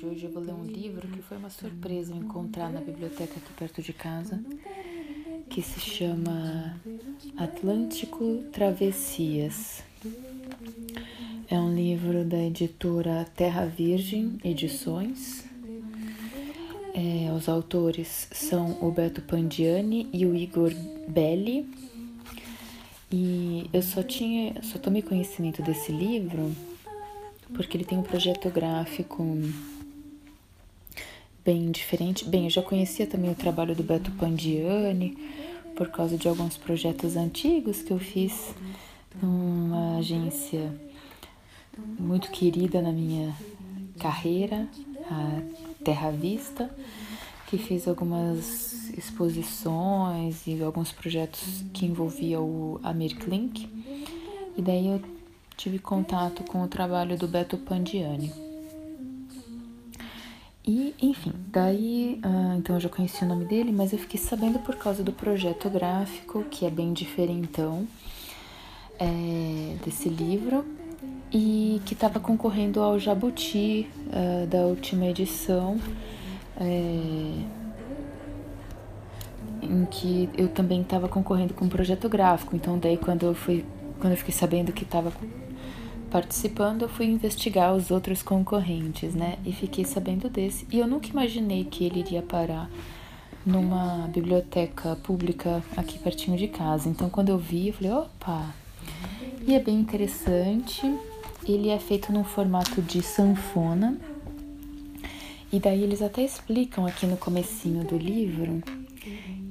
[0.00, 3.52] de hoje eu vou ler um livro que foi uma surpresa encontrar na biblioteca aqui
[3.52, 4.42] perto de casa,
[5.50, 6.76] que se chama
[7.36, 9.82] Atlântico Travessias.
[11.48, 15.44] É um livro da editora Terra Virgem Edições.
[16.94, 20.72] É, os autores são o Beto Pandiani e o Igor
[21.08, 21.68] Belli.
[23.10, 26.54] E eu só tinha, só tomei conhecimento desse livro
[27.54, 29.36] porque ele tem um projeto gráfico
[31.44, 32.24] bem diferente.
[32.24, 35.39] Bem, eu já conhecia também o trabalho do Beto Pandiani
[35.80, 38.54] por causa de alguns projetos antigos que eu fiz
[39.22, 40.70] numa agência
[41.98, 43.34] muito querida na minha
[43.98, 44.68] carreira,
[45.10, 45.40] a
[45.82, 46.70] Terra Vista,
[47.46, 53.66] que fez algumas exposições e alguns projetos que envolviam o Amirklink.
[54.58, 55.00] E daí eu
[55.56, 58.49] tive contato com o trabalho do Beto Pandiani.
[60.72, 64.60] E, enfim, daí, uh, então eu já conheci o nome dele, mas eu fiquei sabendo
[64.60, 67.88] por causa do projeto gráfico, que é bem diferentão
[68.96, 70.64] é, desse livro,
[71.32, 75.76] e que estava concorrendo ao Jabuti uh, da última edição,
[76.56, 77.32] é,
[79.62, 82.54] em que eu também estava concorrendo com um projeto gráfico.
[82.54, 83.64] Então, daí, quando eu fui,
[83.98, 85.12] quando eu fiquei sabendo que estava
[86.10, 89.38] participando, eu fui investigar os outros concorrentes, né?
[89.44, 90.66] E fiquei sabendo desse.
[90.70, 92.68] E eu nunca imaginei que ele iria parar
[93.46, 96.88] numa biblioteca pública aqui pertinho de casa.
[96.88, 98.54] Então, quando eu vi, eu falei, opa!
[99.46, 100.82] E é bem interessante.
[101.48, 103.96] Ele é feito num formato de sanfona.
[105.52, 108.62] E daí eles até explicam aqui no comecinho do livro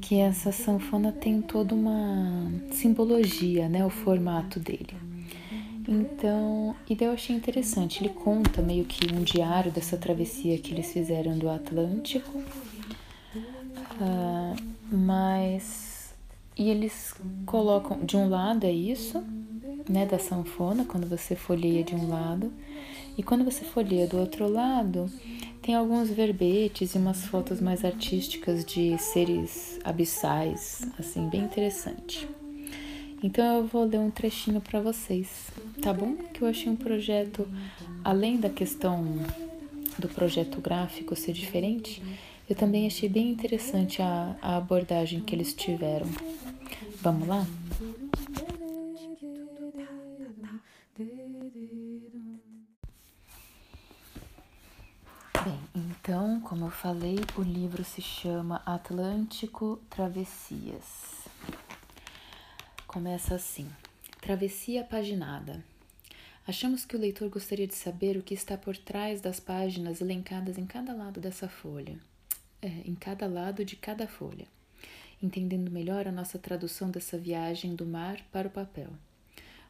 [0.02, 5.09] que essa sanfona tem toda uma simbologia, né, o formato dele.
[5.88, 8.02] Então, e daí eu achei interessante.
[8.02, 12.38] Ele conta meio que um diário dessa travessia que eles fizeram do Atlântico,
[14.00, 14.56] uh,
[14.92, 16.14] mas
[16.58, 19.24] e eles colocam de um lado é isso,
[19.88, 22.52] né, da sanfona quando você folheia de um lado
[23.18, 25.10] e quando você folheia do outro lado
[25.62, 32.28] tem alguns verbetes e umas fotos mais artísticas de seres abissais, assim, bem interessante.
[33.22, 36.16] Então eu vou ler um trechinho para vocês, tá bom?
[36.16, 37.46] Que eu achei um projeto,
[38.04, 39.06] além da questão
[39.98, 42.02] do projeto gráfico ser diferente,
[42.50, 46.08] eu também achei bem interessante a, a abordagem que eles tiveram.
[47.02, 47.46] Vamos lá?
[55.44, 61.19] Bem, então, como eu falei, o livro se chama Atlântico Travessias.
[62.90, 63.70] Começa assim:
[64.20, 65.64] Travessia paginada.
[66.48, 70.58] Achamos que o leitor gostaria de saber o que está por trás das páginas elencadas
[70.58, 72.00] em cada lado dessa folha,
[72.60, 74.48] é, em cada lado de cada folha,
[75.22, 78.90] entendendo melhor a nossa tradução dessa viagem do mar para o papel.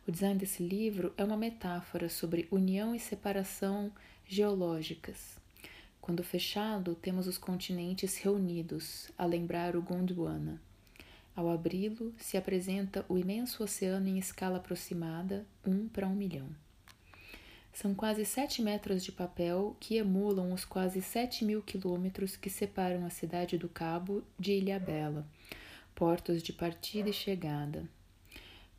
[0.07, 3.91] O design desse livro é uma metáfora sobre união e separação
[4.25, 5.37] geológicas.
[5.99, 10.68] Quando fechado, temos os continentes reunidos, a lembrar o Gondwana.
[11.39, 16.49] Ao abri-lo, se apresenta o imenso oceano em escala aproximada, um para um milhão.
[17.71, 23.05] São quase sete metros de papel que emulam os quase sete mil quilômetros que separam
[23.05, 25.25] a cidade do Cabo de Ilhabela,
[25.95, 27.87] portos de partida e chegada.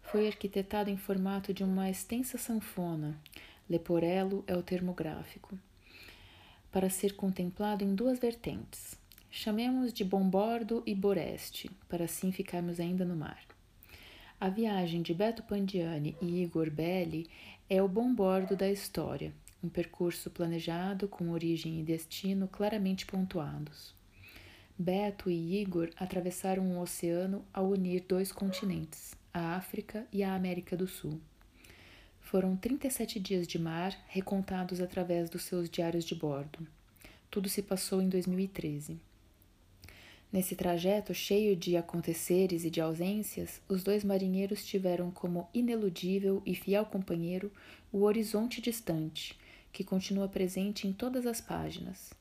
[0.03, 3.19] Foi arquitetado em formato de uma extensa sanfona,
[3.70, 5.59] leporello é o termo gráfico,
[6.70, 9.00] para ser contemplado em duas vertentes.
[9.32, 13.41] Chamemos de Bombordo e Boreste, para assim ficarmos ainda no mar.
[14.41, 17.28] A viagem de Beto Pandiani e Igor Belli
[17.69, 19.32] é o bombordo da história,
[19.62, 23.94] um percurso planejado com origem e destino claramente pontuados.
[24.76, 30.76] Beto e Igor atravessaram um oceano ao unir dois continentes, a África e a América
[30.76, 31.20] do Sul.
[32.20, 36.66] Foram 37 dias de mar recontados através dos seus diários de bordo.
[37.31, 38.99] Tudo se passou em 2013.
[40.32, 46.55] Nesse trajeto cheio de aconteceres e de ausências, os dois marinheiros tiveram como ineludível e
[46.55, 47.53] fiel companheiro
[47.93, 49.37] o horizonte distante,
[49.73, 52.12] que continua presente em todas as páginas.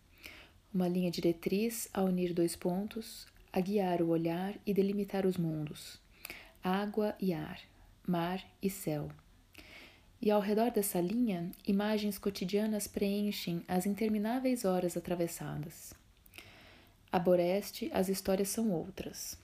[0.73, 5.99] Uma linha diretriz a unir dois pontos, a guiar o olhar e delimitar os mundos.
[6.63, 7.61] água e ar,
[8.05, 9.09] mar e céu.
[10.21, 15.93] E ao redor dessa linha, imagens cotidianas preenchem as intermináveis horas atravessadas.
[17.11, 19.35] A Boreste, as histórias são outras.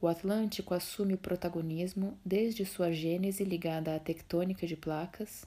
[0.00, 5.44] O Atlântico assume o protagonismo desde sua gênese ligada à tectônica de placas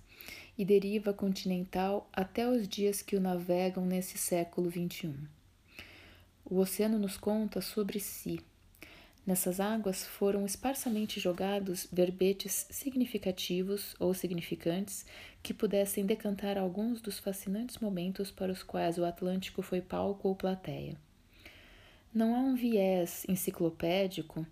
[0.57, 5.13] e deriva continental até os dias que o navegam nesse século XXI.
[6.43, 8.41] O oceano nos conta sobre si.
[9.25, 15.05] Nessas águas foram esparsamente jogados verbetes significativos ou significantes
[15.41, 20.35] que pudessem decantar alguns dos fascinantes momentos para os quais o Atlântico foi palco ou
[20.35, 21.04] plateia.
[22.15, 24.47] Não há um viés enciclopédico,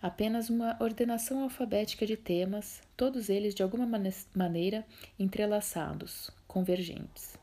[0.00, 3.88] apenas uma ordenação alfabética de temas, todos eles de alguma
[4.36, 4.86] maneira
[5.18, 7.36] entrelaçados, convergentes.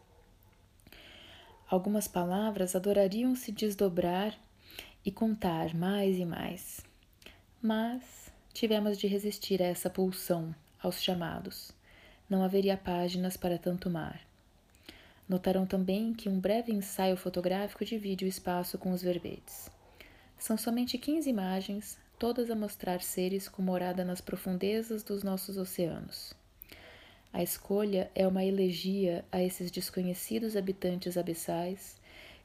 [1.70, 4.34] Algumas palavras adorariam se desdobrar
[5.04, 6.80] e contar mais e mais,
[7.62, 11.74] mas tivemos de resistir a essa pulsão, aos chamados.
[12.30, 14.25] Não haveria páginas para tanto mar.
[15.28, 19.70] Notarão também que um breve ensaio fotográfico divide o espaço com os verbetes.
[20.38, 26.34] São somente 15 imagens, todas a mostrar seres com morada nas profundezas dos nossos oceanos.
[27.34, 32.00] A escolha é uma elegia a esses desconhecidos habitantes abissais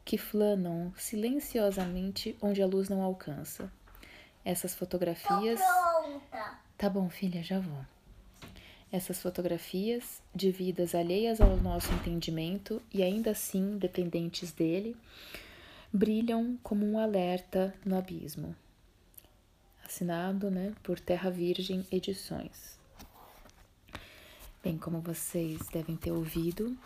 [0.04, 3.70] que flanam silenciosamente onde a luz não alcança.
[4.44, 5.60] Essas fotografias.
[6.78, 7.84] Tá bom, filha, já vou.
[8.92, 14.96] Essas fotografias, de vidas alheias ao nosso entendimento e ainda assim dependentes dele,
[15.92, 18.54] brilham como um alerta no abismo.
[19.84, 22.80] Assinado né, por Terra Virgem Edições.
[24.62, 26.76] Bem, como vocês devem ter ouvido,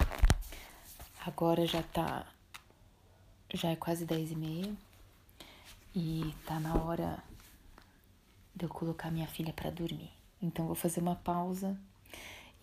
[1.24, 2.30] agora já tá.
[3.52, 4.74] Já é quase dez e meia
[5.94, 7.22] e tá na hora
[8.54, 10.10] de eu colocar minha filha para dormir.
[10.42, 11.76] Então vou fazer uma pausa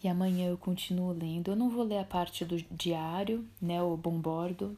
[0.04, 1.52] e amanhã eu continuo lendo.
[1.52, 4.78] Eu não vou ler a parte do diário, né, o bombordo.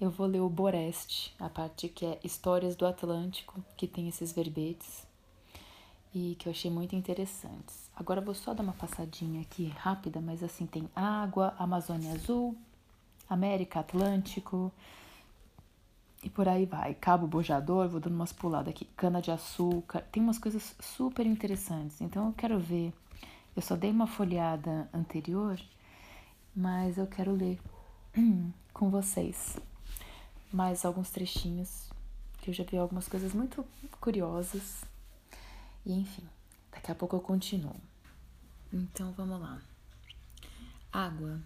[0.00, 4.32] Eu vou ler o Boreste, a parte que é Histórias do Atlântico, que tem esses
[4.32, 5.06] verbetes
[6.14, 7.90] e que eu achei muito interessantes.
[7.96, 12.56] Agora eu vou só dar uma passadinha aqui rápida, mas assim tem água, Amazônia Azul,
[13.28, 14.72] América Atlântico
[16.22, 16.94] e por aí vai.
[16.94, 22.00] Cabo Bojador, vou dando umas puladas aqui, cana de açúcar, tem umas coisas super interessantes.
[22.00, 22.92] Então eu quero ver
[23.58, 25.60] eu só dei uma folheada anterior,
[26.54, 27.58] mas eu quero ler
[28.72, 29.58] com vocês
[30.52, 31.90] mais alguns trechinhos,
[32.40, 33.66] que eu já vi algumas coisas muito
[34.00, 34.84] curiosas.
[35.84, 36.22] E enfim,
[36.70, 37.74] daqui a pouco eu continuo.
[38.72, 39.60] Então vamos lá.
[40.92, 41.40] Água.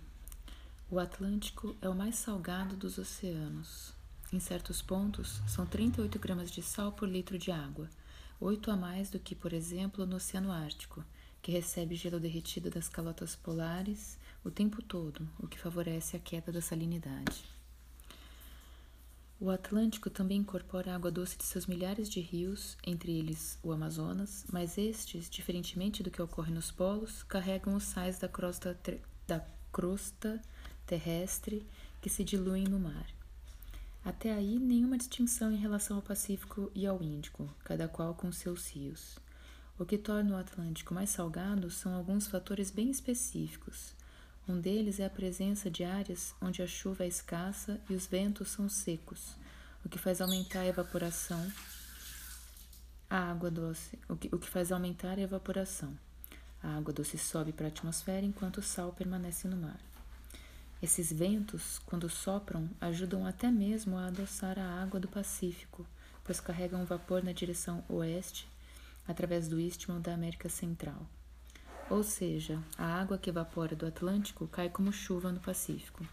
[0.91, 3.95] O Atlântico é o mais salgado dos oceanos.
[4.31, 7.89] Em certos pontos, são 38 gramas de sal por litro de água,
[8.39, 11.03] 8 a mais do que, por exemplo, no Oceano Ártico,
[11.43, 16.53] que recebe gelo derretido das calotas polares o tempo todo, o que favorece a queda
[16.53, 17.45] da salinidade.
[19.41, 23.73] O Atlântico também incorpora a água doce de seus milhares de rios, entre eles o
[23.73, 28.79] Amazonas, mas estes, diferentemente do que ocorre nos polos, carregam os sais da crosta,
[29.27, 30.41] da crosta
[30.87, 31.67] terrestre
[32.01, 33.07] que se diluem no mar.
[34.05, 38.69] Até aí, nenhuma distinção em relação ao Pacífico e ao Índico, cada qual com seus
[38.71, 39.17] rios.
[39.79, 43.95] O que torna o Atlântico mais salgado são alguns fatores bem específicos.
[44.47, 48.51] Um deles é a presença de áreas onde a chuva é escassa e os ventos
[48.51, 49.35] são secos,
[49.85, 51.51] o que faz aumentar a evaporação.
[53.09, 55.97] A água doce, o que, o que faz aumentar a evaporação.
[56.63, 59.81] A água doce sobe para a atmosfera enquanto o sal permanece no mar.
[60.83, 65.87] Esses ventos, quando sopram, ajudam até mesmo a adoçar a água do Pacífico,
[66.23, 68.52] pois carregam vapor na direção oeste
[69.13, 71.07] através do istmo da América Central.
[71.89, 76.05] Ou seja, a água que evapora do Atlântico cai como chuva no Pacífico.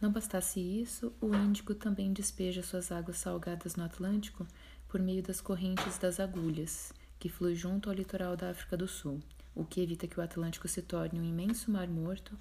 [0.00, 4.46] Não bastasse isso, o Índico também despeja suas águas salgadas no Atlântico
[4.88, 9.20] por meio das correntes das agulhas, que flui junto ao litoral da África do Sul.
[9.54, 12.38] O que evita que o Atlântico se torne um imenso mar morto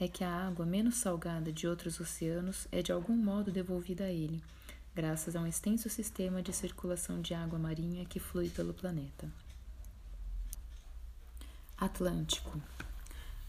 [0.00, 4.10] é que a água menos salgada de outros oceanos é de algum modo devolvida a
[4.10, 4.42] ele,
[4.94, 9.28] graças a um extenso sistema de circulação de água marinha que flui pelo planeta.
[11.76, 12.62] Atlântico.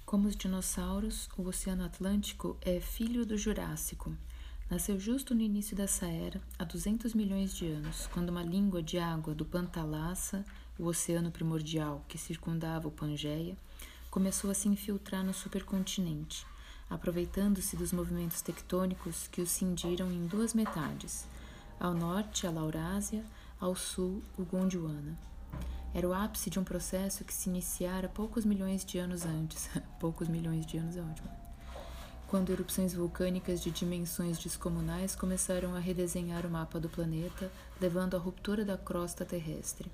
[0.06, 4.12] Como os dinossauros, o Oceano Atlântico é filho do Jurássico.
[4.70, 8.98] Nasceu justo no início dessa era, há 200 milhões de anos, quando uma língua de
[8.98, 10.44] água do Pantalassa,
[10.80, 13.56] o oceano primordial que circundava o Pangeia,
[14.10, 16.48] começou a se infiltrar no supercontinente,
[16.90, 21.28] aproveitando-se dos movimentos tectônicos que o cindiram em duas metades,
[21.79, 23.24] ao norte a Laurásia,
[23.60, 25.17] ao sul o Gondwana.
[25.94, 29.70] Era o ápice de um processo que se iniciara poucos milhões de anos antes.
[30.00, 31.29] poucos milhões de anos é ótimo.
[32.27, 38.20] Quando erupções vulcânicas de dimensões descomunais começaram a redesenhar o mapa do planeta, levando à
[38.20, 39.89] ruptura da crosta terrestre.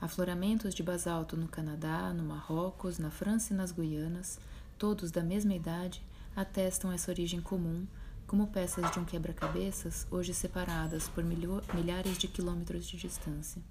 [0.00, 4.40] Afloramentos de basalto no Canadá, no Marrocos, na França e nas Guianas,
[4.76, 6.02] todos da mesma idade,
[6.34, 7.86] atestam essa origem comum,
[8.26, 13.62] como peças de um quebra-cabeças, hoje separadas por milhares de quilômetros de distância.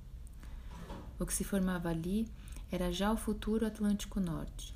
[1.20, 2.28] O que se formava ali
[2.72, 4.74] era já o futuro Atlântico Norte.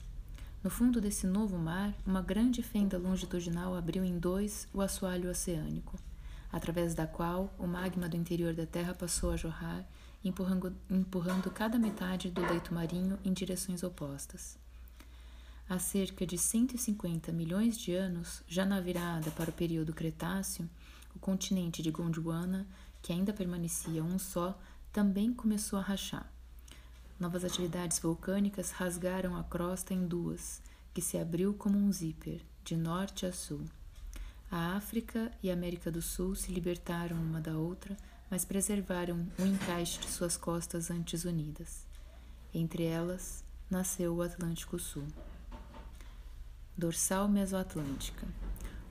[0.63, 5.97] No fundo desse novo mar, uma grande fenda longitudinal abriu em dois o assoalho oceânico,
[6.51, 9.85] através da qual o magma do interior da Terra passou a jorrar,
[10.23, 14.57] empurrando, empurrando cada metade do leito marinho em direções opostas.
[15.69, 20.69] Há cerca de 150 milhões de anos, já na virada para o período Cretáceo,
[21.13, 22.65] o continente de Gondwana,
[23.01, 24.57] que ainda permanecia um só,
[24.93, 26.31] também começou a rachar.
[27.19, 30.61] Novas atividades vulcânicas rasgaram a crosta em duas,
[30.93, 33.65] que se abriu como um zíper, de norte a sul.
[34.49, 37.97] A África e a América do Sul se libertaram uma da outra,
[38.31, 41.85] mas preservaram o encaixe de suas costas antes unidas.
[42.53, 45.05] Entre elas, nasceu o Atlântico Sul.
[46.77, 48.27] Dorsal Mesoatlântica.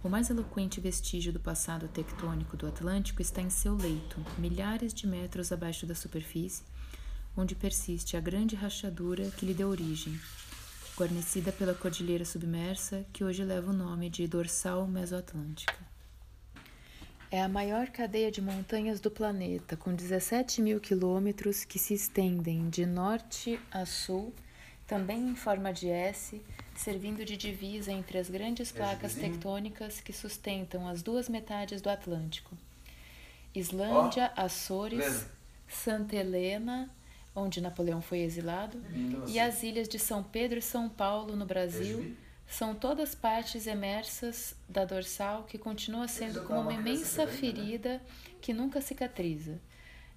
[0.02, 5.06] O mais eloquente vestígio do passado tectônico do Atlântico está em seu leito, milhares de
[5.06, 6.64] metros abaixo da superfície,
[7.36, 10.18] onde persiste a grande rachadura que lhe deu origem,
[10.98, 15.78] guarnecida pela cordilheira submersa que hoje leva o nome de Dorsal Mesoatlântica.
[17.30, 22.68] É a maior cadeia de montanhas do planeta, com 17 mil quilômetros que se estendem
[22.68, 24.34] de norte a sul,
[24.88, 26.42] também em forma de S,
[26.80, 32.56] servindo de divisa entre as grandes placas tectônicas que sustentam as duas metades do Atlântico.
[33.54, 35.26] Islândia, oh, Açores,
[35.66, 36.90] Santa Helena,
[37.35, 38.78] onde Napoleão foi exilado,
[39.26, 42.16] e as ilhas de São Pedro e São Paulo, no Brasil,
[42.47, 48.00] são todas partes emersas da dorsal que continua sendo como uma imensa ferida
[48.40, 49.61] que nunca cicatriza.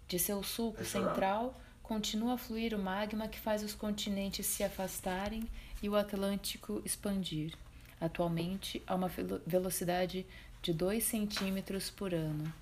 [0.07, 5.47] De seu sulco central, continua a fluir o magma que faz os continentes se afastarem
[5.81, 7.53] e o Atlântico expandir,
[7.99, 9.09] atualmente a uma
[9.45, 10.25] velocidade
[10.61, 12.53] de 2 centímetros por ano.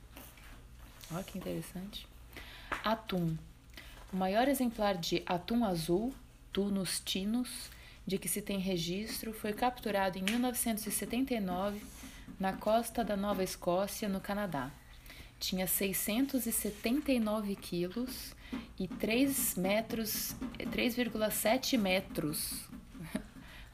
[1.12, 2.07] Olha que interessante.
[2.83, 3.36] Atum.
[4.12, 6.13] O maior exemplar de atum azul,
[6.53, 7.69] Tunus tinus,
[8.05, 11.81] de que se tem registro, foi capturado em 1979
[12.39, 14.71] na costa da Nova Escócia, no Canadá.
[15.39, 18.33] Tinha 679 quilos
[18.79, 22.67] e 3 metros, 3,7 metros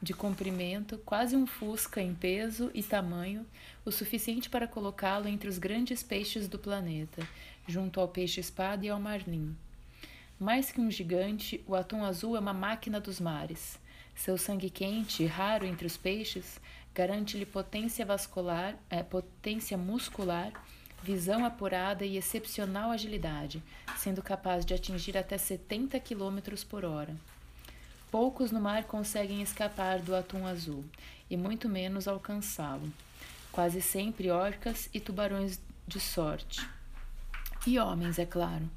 [0.04, 3.44] de comprimento, quase um fusca em peso e tamanho,
[3.84, 7.26] o suficiente para colocá-lo entre os grandes peixes do planeta,
[7.66, 9.56] junto ao peixe-espada e ao marlim.
[10.38, 13.80] Mais que um gigante, o atum azul é uma máquina dos mares.
[14.14, 16.60] Seu sangue quente, raro entre os peixes,
[16.94, 20.52] garante-lhe potência vascular, é, potência muscular,
[21.02, 23.62] visão apurada e excepcional agilidade,
[23.96, 27.16] sendo capaz de atingir até 70 km por hora.
[28.14, 30.84] Poucos no mar conseguem escapar do atum azul,
[31.28, 32.88] e muito menos alcançá-lo.
[33.50, 36.64] Quase sempre orcas e tubarões de sorte.
[37.66, 38.70] E homens, é claro.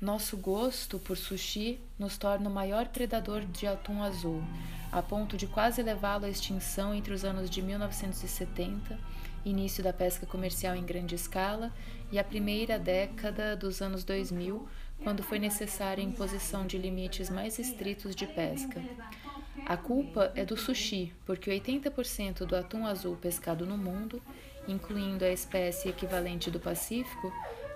[0.00, 4.42] Nosso gosto por sushi nos torna o maior predador de atum azul,
[4.90, 8.98] a ponto de quase levá-lo à extinção entre os anos de 1970,
[9.44, 11.72] início da pesca comercial em grande escala,
[12.10, 14.68] e a primeira década dos anos 2000,
[15.02, 18.82] quando foi necessária a imposição de limites mais estritos de pesca.
[19.64, 24.22] A culpa é do sushi, porque 80% do atum azul pescado no mundo,
[24.68, 27.32] incluindo a espécie equivalente do Pacífico,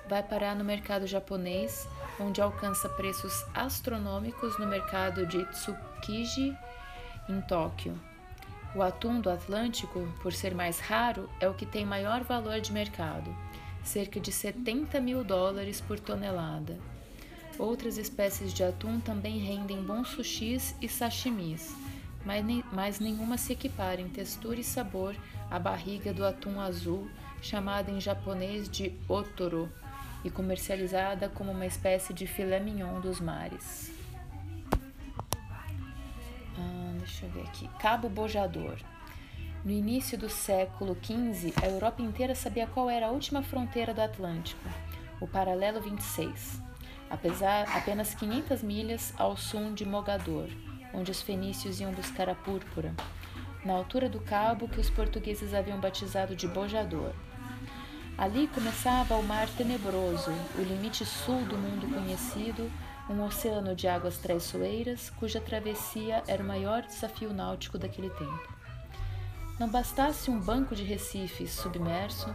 [0.09, 6.57] vai parar no mercado japonês, onde alcança preços astronômicos no mercado de Tsukiji,
[7.29, 7.99] em Tóquio.
[8.75, 12.73] O atum do Atlântico, por ser mais raro, é o que tem maior valor de
[12.73, 13.35] mercado,
[13.83, 16.79] cerca de 70 mil dólares por tonelada.
[17.61, 21.77] Outras espécies de atum também rendem bons sushis e sashimis,
[22.25, 25.15] mas, mas nenhuma se equipara em textura e sabor
[25.51, 27.07] à barriga do atum azul,
[27.43, 29.71] chamada em japonês de otoro,
[30.25, 33.93] e comercializada como uma espécie de filé mignon dos mares.
[36.59, 37.69] Ah, deixa eu ver aqui.
[37.79, 38.79] Cabo Bojador.
[39.63, 44.01] No início do século XV, a Europa inteira sabia qual era a última fronteira do
[44.01, 44.67] Atlântico,
[45.21, 46.70] o paralelo 26
[47.11, 50.49] apesar apenas 500 milhas ao sul de Mogador,
[50.95, 52.95] onde os fenícios iam buscar a púrpura,
[53.65, 57.13] na altura do cabo que os portugueses haviam batizado de Bojador.
[58.17, 62.71] Ali começava o Mar Tenebroso, o limite sul do mundo conhecido,
[63.09, 68.55] um oceano de águas traiçoeiras, cuja travessia era o maior desafio náutico daquele tempo.
[69.59, 72.35] Não bastasse um banco de recifes submerso,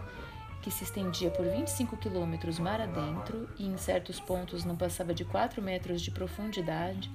[0.65, 5.23] que se estendia por 25 quilômetros mar adentro e em certos pontos não passava de
[5.23, 7.07] 4 metros de profundidade,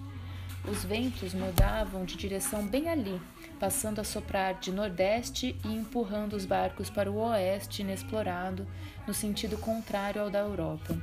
[0.71, 3.21] os ventos mudavam de direção bem ali,
[3.59, 8.69] passando a soprar de nordeste e empurrando os barcos para o oeste inexplorado,
[9.05, 10.97] no sentido contrário ao da Europa.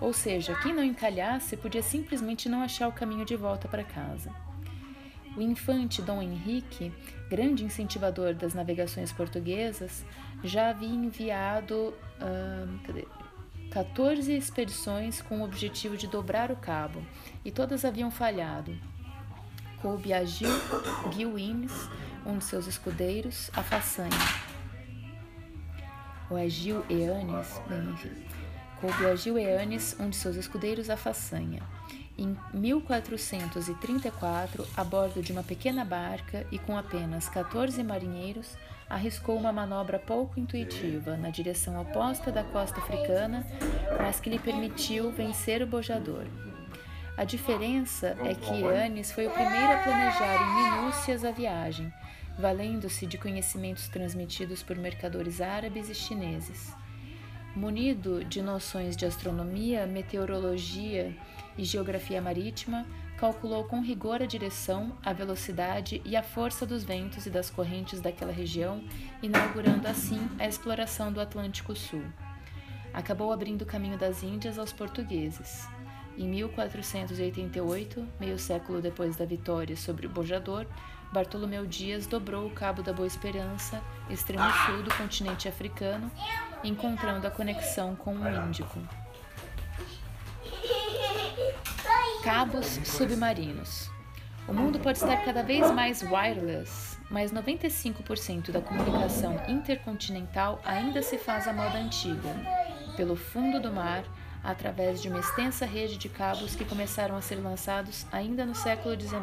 [0.00, 4.30] Ou seja, quem não encalhasse podia simplesmente não achar o caminho de volta para casa.
[5.36, 6.92] O infante Dom Henrique,
[7.28, 10.04] grande incentivador das navegações portuguesas,
[10.44, 13.08] já havia enviado uh,
[13.72, 17.04] 14 expedições com o objetivo de dobrar o cabo,
[17.44, 18.76] e todas haviam falhado.
[19.82, 20.48] Coube a Gil
[21.14, 21.72] Guilwins,
[22.24, 24.10] um de seus escudeiros, a façanha.
[26.30, 28.24] Ou é Gil Eanes, bem, enfim
[28.84, 31.62] coube a Gil Eanes, um de seus escudeiros, a façanha.
[32.18, 38.58] Em 1434, a bordo de uma pequena barca e com apenas 14 marinheiros,
[38.88, 43.46] arriscou uma manobra pouco intuitiva na direção oposta da costa africana,
[43.98, 46.24] mas que lhe permitiu vencer o bojador.
[47.16, 51.92] A diferença é que Eanes foi o primeiro a planejar em minúcias a viagem,
[52.36, 56.74] valendo-se de conhecimentos transmitidos por mercadores árabes e chineses.
[57.54, 61.16] Munido de noções de astronomia, meteorologia
[61.56, 62.84] e geografia marítima,
[63.16, 68.00] calculou com rigor a direção, a velocidade e a força dos ventos e das correntes
[68.00, 68.82] daquela região,
[69.22, 72.04] inaugurando assim a exploração do Atlântico Sul.
[72.92, 75.68] Acabou abrindo o caminho das Índias aos portugueses.
[76.16, 80.66] Em 1488, meio século depois da vitória sobre o Bojador,
[81.12, 86.10] Bartolomeu Dias dobrou o Cabo da Boa Esperança, extremo sul do continente africano,
[86.62, 88.80] encontrando a conexão com o Índico.
[92.24, 93.90] Cabos submarinos.
[94.48, 101.18] O mundo pode estar cada vez mais wireless, mas 95% da comunicação intercontinental ainda se
[101.18, 102.34] faz à moda antiga,
[102.96, 104.04] pelo fundo do mar,
[104.42, 108.98] através de uma extensa rede de cabos que começaram a ser lançados ainda no século
[108.98, 109.20] XIX.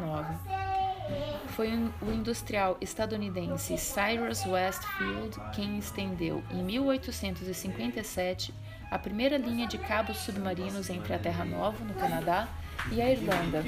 [1.56, 8.54] Foi o industrial estadunidense Cyrus Westfield quem estendeu, em 1857,
[8.88, 12.46] a primeira linha de cabos submarinos entre a Terra Nova, no Canadá,
[12.90, 13.62] e a Irlanda,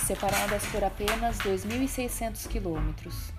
[0.00, 3.32] separadas por apenas 2.600 quilômetros.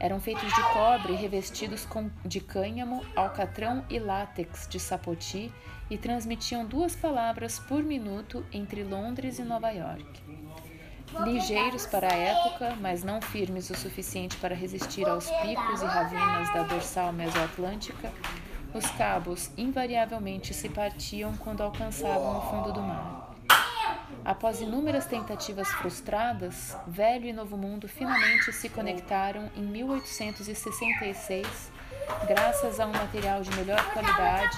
[0.00, 5.52] Eram feitos de cobre revestidos com, de cânhamo, alcatrão e látex de sapoti
[5.88, 10.24] e transmitiam duas palavras por minuto entre Londres e Nova York
[11.22, 16.52] ligeiros para a época, mas não firmes o suficiente para resistir aos picos e ravinas
[16.52, 18.12] da dorsal mesoatlântica,
[18.72, 23.23] os cabos invariavelmente se partiam quando alcançavam o fundo do mar.
[24.24, 31.74] Após inúmeras tentativas frustradas, Velho e Novo Mundo finalmente se conectaram em 1866
[32.26, 34.56] graças a um material de melhor qualidade,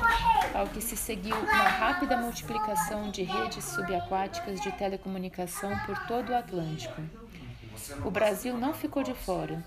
[0.55, 6.37] ao que se seguiu uma rápida multiplicação de redes subaquáticas de telecomunicação por todo o
[6.37, 7.02] Atlântico.
[8.05, 9.64] O Brasil não ficou de fora.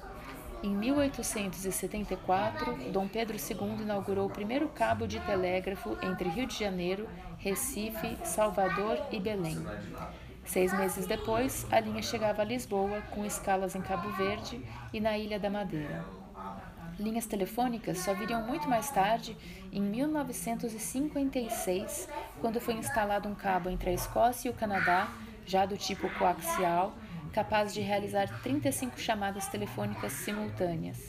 [0.61, 7.07] Em 1874, Dom Pedro II inaugurou o primeiro cabo de telégrafo entre Rio de Janeiro,
[7.39, 9.57] Recife, Salvador e Belém.
[10.43, 15.17] Seis meses depois, a linha chegava a Lisboa, com escalas em Cabo Verde e na
[15.17, 16.03] Ilha da Madeira.
[16.99, 19.37] Linhas telefônicas só viriam muito mais tarde,
[19.71, 22.09] em 1956,
[22.41, 25.09] quando foi instalado um cabo entre a Escócia e o Canadá,
[25.45, 26.93] já do tipo coaxial,
[27.31, 30.99] capaz de realizar 35 chamadas telefônicas simultâneas.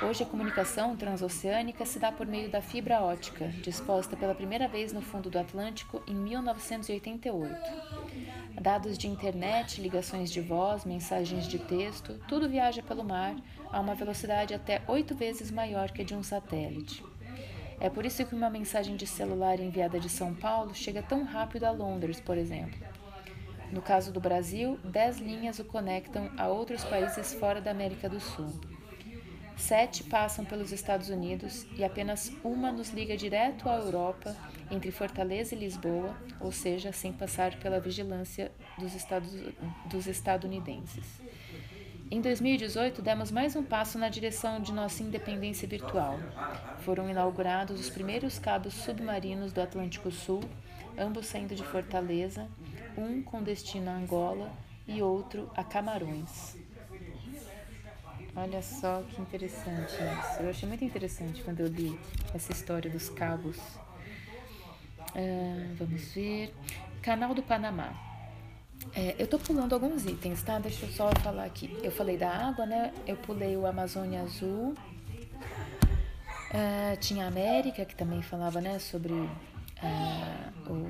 [0.00, 4.92] Hoje, a comunicação transoceânica se dá por meio da fibra ótica, disposta pela primeira vez
[4.92, 7.54] no fundo do Atlântico em 1988.
[8.60, 13.36] Dados de internet, ligações de voz, mensagens de texto, tudo viaja pelo mar
[13.70, 17.04] a uma velocidade até oito vezes maior que a de um satélite.
[17.78, 21.64] É por isso que uma mensagem de celular enviada de São Paulo chega tão rápido
[21.64, 22.80] a Londres, por exemplo.
[23.70, 28.20] No caso do Brasil, dez linhas o conectam a outros países fora da América do
[28.20, 28.71] Sul.
[29.56, 34.34] Sete passam pelos Estados Unidos e apenas uma nos liga direto à Europa,
[34.70, 39.30] entre Fortaleza e Lisboa, ou seja, sem passar pela vigilância dos, estados,
[39.86, 41.04] dos estadunidenses.
[42.10, 46.18] Em 2018, demos mais um passo na direção de nossa independência virtual.
[46.80, 50.42] Foram inaugurados os primeiros cabos submarinos do Atlântico Sul,
[50.98, 52.48] ambos saindo de Fortaleza,
[52.98, 54.52] um com destino a Angola
[54.86, 56.61] e outro a Camarões.
[58.34, 60.42] Olha só que interessante isso.
[60.42, 61.98] Eu achei muito interessante quando eu li
[62.34, 63.58] essa história dos cabos.
[65.14, 66.54] Uh, vamos ver.
[67.02, 67.92] Canal do Panamá.
[68.94, 70.58] É, eu tô pulando alguns itens, tá?
[70.58, 71.78] Deixa eu só falar aqui.
[71.82, 72.92] Eu falei da água, né?
[73.06, 74.74] Eu pulei o Amazônia Azul.
[76.52, 79.14] É, tinha a América, que também falava, né, sobre
[79.82, 80.84] é, o,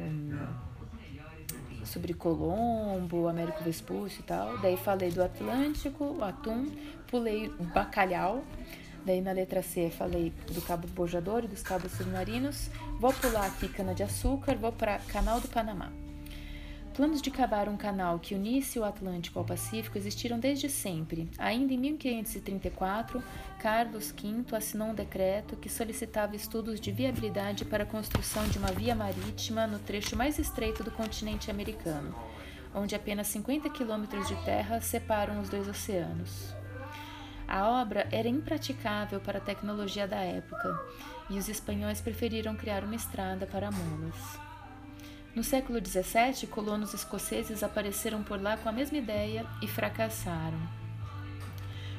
[1.86, 4.58] sobre Colombo, Américo Vespúcio e tal.
[4.58, 6.66] Daí falei do Atlântico, o atum,
[7.12, 8.42] pulei bacalhau.
[9.04, 12.70] Daí na letra C falei do Cabo Bojador e dos cabos submarinos.
[12.98, 15.92] Vou pular aqui cana-de-açúcar, vou para Canal do Panamá.
[16.94, 21.28] Planos de cavar um canal que unisse o Atlântico ao Pacífico existiram desde sempre.
[21.38, 23.22] Ainda em 1534,
[23.58, 28.70] Carlos V assinou um decreto que solicitava estudos de viabilidade para a construção de uma
[28.72, 32.14] via marítima no trecho mais estreito do continente americano,
[32.74, 36.61] onde apenas 50 quilômetros de terra separam os dois oceanos.
[37.46, 40.80] A obra era impraticável para a tecnologia da época
[41.28, 44.38] e os espanhóis preferiram criar uma estrada para mulas.
[45.34, 50.60] No século XVII, colonos escoceses apareceram por lá com a mesma ideia e fracassaram.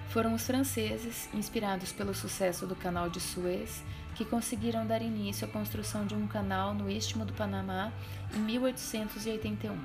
[0.09, 5.49] Foram os franceses, inspirados pelo sucesso do Canal de Suez, que conseguiram dar início à
[5.49, 7.91] construção de um canal no Istmo do Panamá
[8.35, 9.75] em 1881.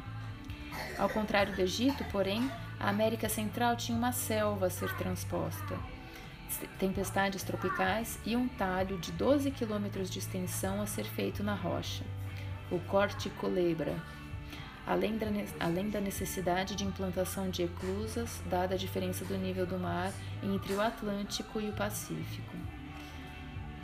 [0.99, 5.79] Ao contrário do Egito, porém, a América Central tinha uma selva a ser transposta,
[6.79, 12.05] tempestades tropicais e um talho de 12 quilômetros de extensão a ser feito na rocha
[12.71, 13.97] o corte colebra,
[14.87, 20.13] além da, necessidade de implantação de eclusas, dada a diferença do nível do mar
[20.43, 22.57] entre o Atlântico e o Pacífico.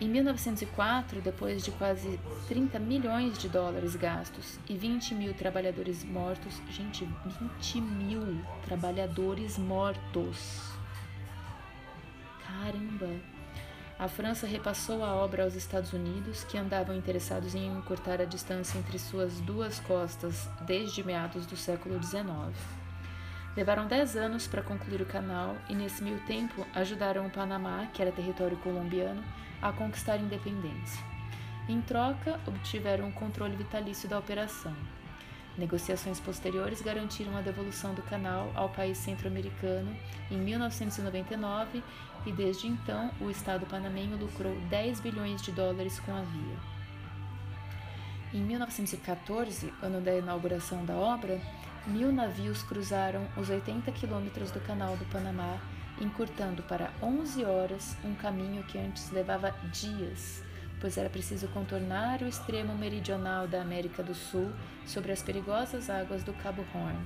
[0.01, 6.61] Em 1904, depois de quase 30 milhões de dólares gastos e 20 mil trabalhadores mortos,
[6.71, 7.09] gente,
[7.41, 10.73] 20 mil trabalhadores mortos.
[12.45, 13.35] Caramba!
[13.99, 18.77] a França repassou a obra aos Estados Unidos, que andavam interessados em encurtar a distância
[18.77, 22.27] entre suas duas costas desde meados do século XIX.
[23.57, 28.03] Levaram dez anos para concluir o canal e, nesse meio tempo, ajudaram o Panamá, que
[28.03, 29.23] era território colombiano,
[29.65, 31.03] a conquistar independência.
[31.67, 34.77] Em troca, obtiveram o controle vitalício da operação.
[35.57, 39.97] Negociações posteriores garantiram a devolução do canal ao país centro-americano
[40.31, 41.83] em 1999
[42.27, 46.75] e desde então o Estado panamenho lucrou 10 bilhões de dólares com a via.
[48.35, 51.41] Em 1914, ano da inauguração da obra,
[51.87, 55.59] mil navios cruzaram os 80 quilômetros do Canal do Panamá,
[56.01, 60.43] encurtando para 11 horas um caminho que antes levava dias,
[60.81, 64.53] pois era preciso contornar o extremo meridional da América do Sul
[64.87, 66.99] sobre as perigosas águas do Cabo Horn.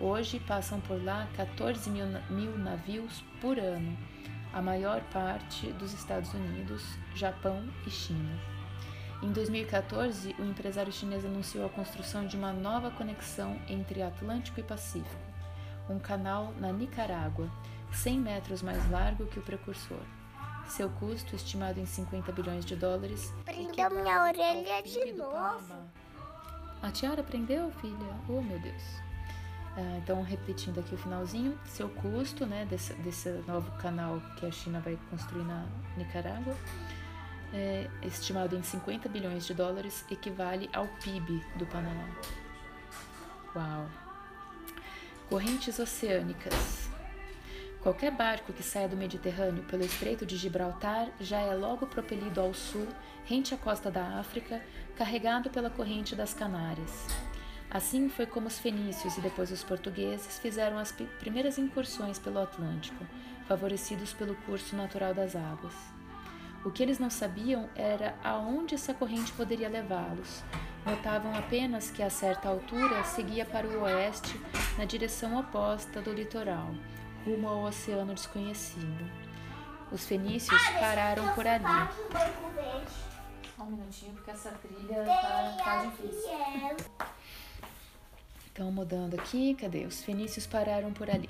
[0.00, 3.96] Hoje passam por lá 14 mil, mil navios por ano,
[4.52, 6.84] a maior parte dos Estados Unidos,
[7.14, 8.38] Japão e China.
[9.20, 14.62] Em 2014, o empresário chinês anunciou a construção de uma nova conexão entre Atlântico e
[14.62, 15.20] Pacífico,
[15.90, 17.50] um canal na Nicarágua,
[17.92, 20.00] 100 metros mais largo que o precursor.
[20.66, 23.32] Seu custo, estimado em 50 bilhões de dólares.
[23.44, 25.74] Prendeu minha orelha de novo.
[26.82, 28.16] A tiara prendeu, filha?
[28.28, 28.82] Oh, meu Deus.
[29.76, 34.50] Ah, então, repetindo aqui o finalzinho, seu custo né, desse, desse novo canal que a
[34.50, 35.64] China vai construir na
[35.96, 36.56] Nicarágua,
[37.52, 42.08] é, estimado em 50 bilhões de dólares, equivale ao PIB do Panamá.
[43.54, 43.88] Uau!
[45.28, 46.87] Correntes oceânicas.
[47.82, 52.52] Qualquer barco que saia do Mediterrâneo pelo Estreito de Gibraltar já é logo propelido ao
[52.52, 52.88] sul,
[53.24, 54.60] rente à costa da África,
[54.96, 57.06] carregado pela corrente das Canárias.
[57.70, 63.06] Assim foi como os fenícios e depois os portugueses fizeram as primeiras incursões pelo Atlântico,
[63.46, 65.74] favorecidos pelo curso natural das águas.
[66.64, 70.42] O que eles não sabiam era aonde essa corrente poderia levá-los.
[70.84, 74.40] Notavam apenas que a certa altura seguia para o oeste,
[74.76, 76.74] na direção oposta do litoral,
[77.28, 79.10] rumo ao oceano desconhecido.
[79.92, 81.64] Os fenícios pararam por ali.
[83.58, 86.30] Um minutinho, porque essa trilha tá, tá difícil.
[88.50, 89.84] Então, mudando aqui, cadê?
[89.84, 91.28] Os fenícios pararam por ali.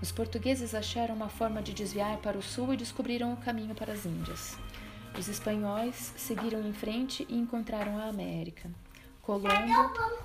[0.00, 3.92] Os portugueses acharam uma forma de desviar para o sul e descobriram o caminho para
[3.92, 4.56] as Índias.
[5.18, 8.70] Os espanhóis seguiram em frente e encontraram a América.
[9.22, 9.48] Colombo,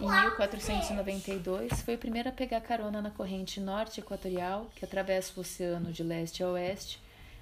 [0.02, 5.42] em 1492, foi o primeiro a pegar carona na corrente norte equatorial, que atravessa o
[5.42, 7.00] oceano de leste a oeste,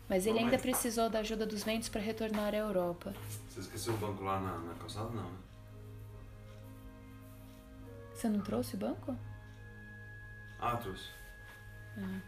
[0.10, 3.14] mas ele ainda precisou da ajuda dos ventos para retornar à Europa.
[3.50, 5.10] Você esqueceu o banco lá na, na calçada?
[5.12, 5.38] Não, né?
[8.14, 9.18] Você não trouxe o banco?
[10.60, 11.10] Ah, trouxe.
[11.98, 12.20] Ah.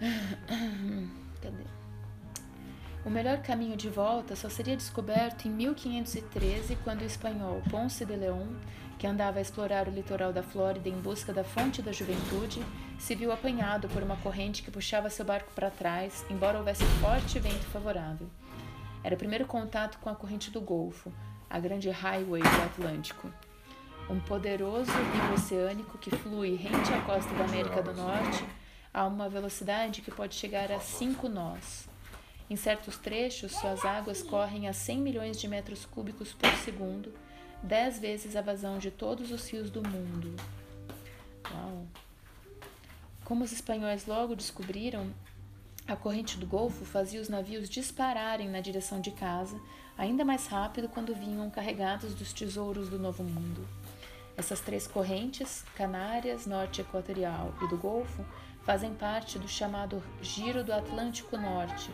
[1.40, 1.83] Cadê?
[3.04, 8.16] O melhor caminho de volta só seria descoberto em 1513, quando o espanhol Ponce de
[8.16, 8.56] León,
[8.98, 12.64] que andava a explorar o litoral da Flórida em busca da fonte da juventude,
[12.98, 17.38] se viu apanhado por uma corrente que puxava seu barco para trás, embora houvesse forte
[17.38, 18.26] vento favorável.
[19.02, 21.12] Era o primeiro contato com a corrente do Golfo,
[21.50, 23.30] a grande highway do Atlântico.
[24.08, 28.46] Um poderoso rio oceânico que flui rente à costa da América do Norte
[28.94, 31.92] a uma velocidade que pode chegar a 5 nós.
[32.48, 37.12] Em certos trechos, suas águas correm a 100 milhões de metros cúbicos por segundo,
[37.62, 40.36] dez vezes a vazão de todos os rios do mundo.
[41.50, 41.86] Uau!
[43.24, 45.10] Como os espanhóis logo descobriram,
[45.86, 49.58] a corrente do Golfo fazia os navios dispararem na direção de casa,
[49.96, 53.66] ainda mais rápido quando vinham carregados dos tesouros do Novo Mundo.
[54.36, 58.24] Essas três correntes, Canárias, Norte Equatorial e do Golfo,
[58.62, 61.90] fazem parte do chamado Giro do Atlântico Norte,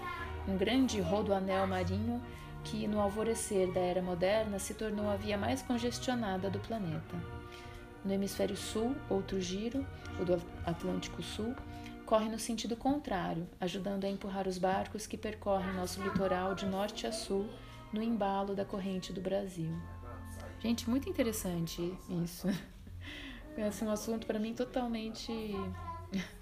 [0.48, 2.20] um grande rodoanel marinho
[2.64, 7.16] que, no alvorecer da era moderna, se tornou a via mais congestionada do planeta.
[8.04, 9.86] No hemisfério sul, outro giro,
[10.18, 11.54] o do Atlântico Sul,
[12.06, 17.06] corre no sentido contrário, ajudando a empurrar os barcos que percorrem nosso litoral de norte
[17.06, 17.48] a sul
[17.92, 19.70] no embalo da corrente do Brasil.
[20.60, 22.48] Gente, muito interessante isso.
[23.56, 25.32] Esse é um assunto para mim totalmente.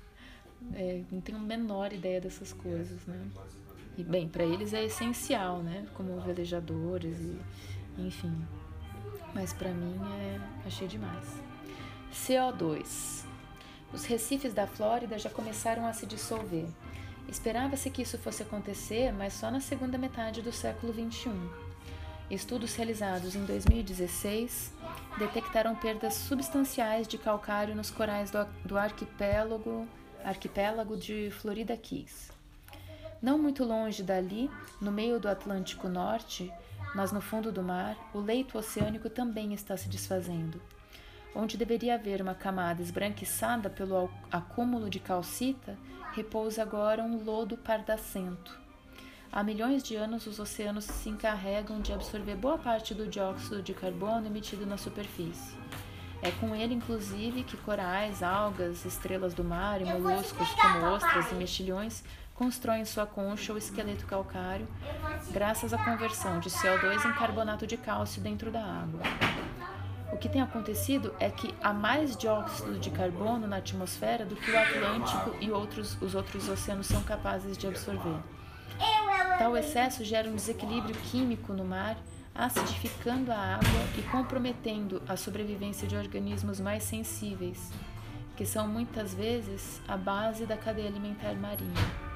[0.75, 3.31] É, não tenho a menor ideia dessas coisas, né?
[3.99, 5.85] E, bem, para eles é essencial, né?
[5.93, 7.37] Como velejadores e.
[7.99, 8.33] enfim.
[9.35, 10.41] Mas para mim é.
[10.65, 11.43] achei demais.
[12.15, 13.25] CO2.
[13.93, 16.67] Os recifes da Flórida já começaram a se dissolver.
[17.29, 21.31] Esperava-se que isso fosse acontecer, mas só na segunda metade do século XXI.
[22.31, 24.73] Estudos realizados em 2016
[25.19, 29.89] detectaram perdas substanciais de calcário nos corais do, do arquipélago,
[30.23, 32.38] arquipélago de Florida Keys.
[33.21, 34.51] Não muito longe dali,
[34.81, 36.53] no meio do Atlântico Norte,
[36.95, 40.61] mas no fundo do mar, o leito oceânico também está se desfazendo.
[41.35, 45.77] Onde deveria haver uma camada esbranquiçada pelo acúmulo de calcita,
[46.13, 48.59] repousa agora um lodo pardacento.
[49.31, 53.75] Há milhões de anos, os oceanos se encarregam de absorver boa parte do dióxido de
[53.75, 55.57] carbono emitido na superfície.
[56.23, 61.35] É com ele, inclusive, que corais, algas, estrelas do mar e moluscos como ostras e
[61.35, 62.03] mexilhões
[62.39, 64.69] constroem sua concha ou esqueleto calcário,
[65.33, 69.01] graças à conversão de CO2 em carbonato de cálcio dentro da água.
[70.13, 74.53] O que tem acontecido é que há mais dióxido de carbono na atmosfera do que
[74.53, 78.21] o Atlântico e outros, os outros oceanos são capazes de absorver.
[79.37, 81.97] Tal excesso gera um desequilíbrio químico no mar,
[82.33, 87.73] acidificando a água e comprometendo a sobrevivência de organismos mais sensíveis,
[88.37, 92.08] que são muitas vezes a base da cadeia alimentar marinha.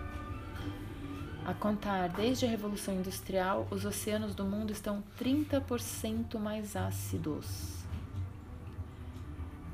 [1.44, 7.83] A contar desde a Revolução Industrial, os oceanos do mundo estão 30% mais ácidos.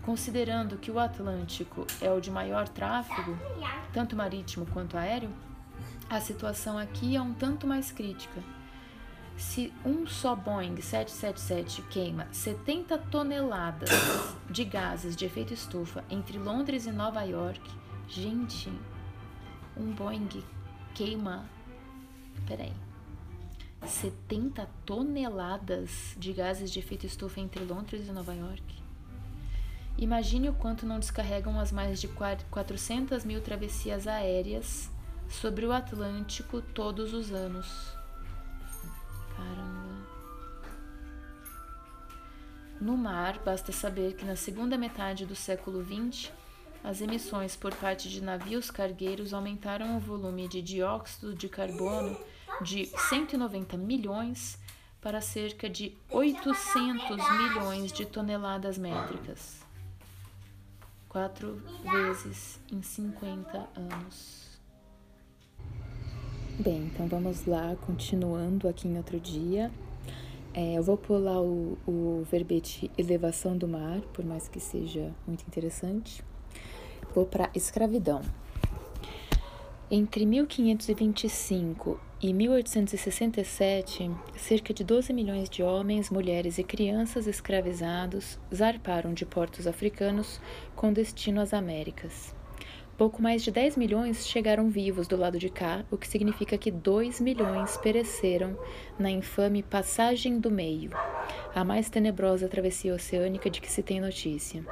[0.02, 3.38] Considerando que o Atlântico é o de maior tráfego,
[3.92, 5.30] tanto marítimo quanto aéreo,
[6.08, 8.42] a situação aqui é um tanto mais crítica.
[9.36, 13.90] Se um só Boeing 777 queima 70 toneladas
[14.50, 17.60] de gases de efeito estufa entre Londres e Nova York,
[18.08, 18.72] gente,
[19.76, 20.42] um Boeing
[20.94, 21.57] queima.
[22.46, 22.72] Peraí.
[23.86, 28.82] 70 toneladas de gases de efeito estufa entre Londres e Nova York?
[29.96, 34.90] Imagine o quanto não descarregam as mais de 400 mil travessias aéreas
[35.28, 37.66] sobre o Atlântico todos os anos.
[39.36, 39.78] Caramba.
[42.80, 46.30] No mar, basta saber que na segunda metade do século XX,
[46.82, 52.18] as emissões por parte de navios cargueiros aumentaram o volume de dióxido de carbono
[52.62, 54.58] de 190 milhões
[55.00, 59.60] para cerca de 800 milhões de toneladas métricas.
[61.08, 64.48] Quatro vezes em 50 anos.
[66.58, 69.70] Bem, então vamos lá, continuando aqui em outro dia.
[70.52, 75.44] É, eu vou pular o, o verbete elevação do mar, por mais que seja muito
[75.46, 76.24] interessante.
[77.14, 78.22] Vou para escravidão.
[79.90, 89.14] Entre 1525 e 1867, cerca de 12 milhões de homens, mulheres e crianças escravizados zarparam
[89.14, 90.40] de portos africanos
[90.76, 92.34] com destino às Américas.
[92.98, 96.70] Pouco mais de 10 milhões chegaram vivos do lado de cá, o que significa que
[96.70, 98.58] 2 milhões pereceram
[98.98, 100.90] na infame Passagem do Meio,
[101.54, 104.66] a mais tenebrosa travessia oceânica de que se tem notícia.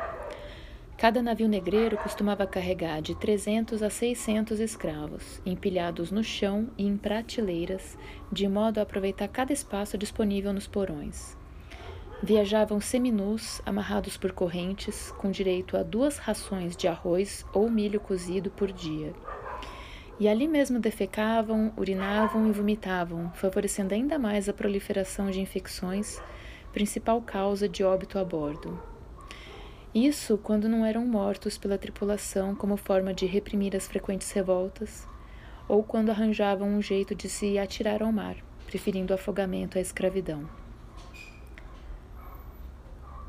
[0.99, 6.97] Cada navio negreiro costumava carregar de 300 a 600 escravos, empilhados no chão e em
[6.97, 7.99] prateleiras,
[8.33, 11.37] de modo a aproveitar cada espaço disponível nos porões.
[12.23, 18.51] Viajavam seminus, amarrados por correntes, com direito a duas rações de arroz ou milho cozido
[18.51, 19.13] por dia.
[20.19, 26.19] E ali mesmo defecavam, urinavam e vomitavam, favorecendo ainda mais a proliferação de infecções,
[26.73, 28.96] principal causa de óbito a bordo.
[29.97, 35.09] Isso quando não eram mortos pela tripulação como forma de reprimir as frequentes revoltas,
[35.67, 40.47] ou quando arranjavam um jeito de se atirar ao mar, preferindo afogamento à escravidão.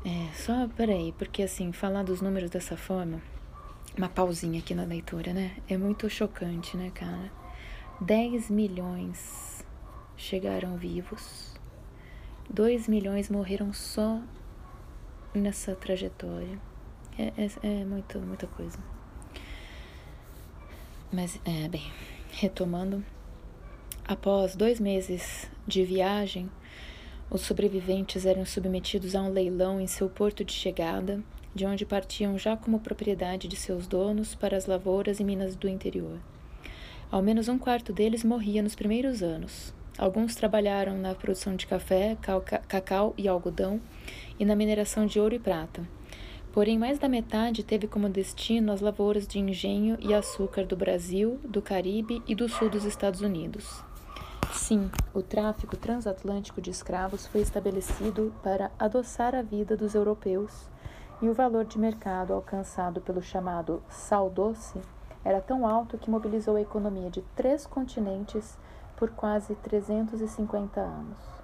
[0.04, 3.22] É, só peraí, porque assim, falar dos números dessa forma,
[3.96, 5.56] uma pausinha aqui na leitura, né?
[5.70, 7.32] É muito chocante, né, cara?
[7.98, 9.64] 10 milhões
[10.18, 11.58] chegaram vivos,
[12.50, 14.20] 2 milhões morreram só
[15.34, 16.58] nessa trajetória.
[17.18, 18.78] É, é, é muito, muita coisa.
[21.12, 21.90] Mas, é, bem,
[22.30, 23.04] retomando,
[24.06, 26.50] após dois meses de viagem,
[27.30, 31.22] os sobreviventes eram submetidos a um leilão em seu porto de chegada,
[31.54, 35.68] de onde partiam já como propriedade de seus donos para as lavouras e minas do
[35.68, 36.18] interior.
[37.10, 39.74] Ao menos um quarto deles morria nos primeiros anos.
[39.98, 42.16] Alguns trabalharam na produção de café,
[42.68, 43.80] cacau e algodão
[44.38, 45.82] e na mineração de ouro e prata.
[46.52, 51.38] Porém, mais da metade teve como destino as lavouras de engenho e açúcar do Brasil,
[51.44, 53.82] do Caribe e do sul dos Estados Unidos.
[54.52, 60.68] Sim, o tráfico transatlântico de escravos foi estabelecido para adoçar a vida dos europeus,
[61.20, 64.80] e o valor de mercado alcançado pelo chamado sal doce
[65.24, 68.56] era tão alto que mobilizou a economia de três continentes
[68.96, 71.37] por quase 350 anos.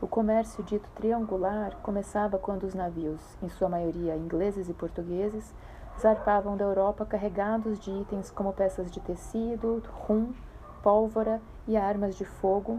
[0.00, 5.52] O comércio dito triangular começava quando os navios, em sua maioria ingleses e portugueses,
[5.98, 10.32] zarpavam da Europa carregados de itens como peças de tecido, rum,
[10.84, 12.78] pólvora e armas de fogo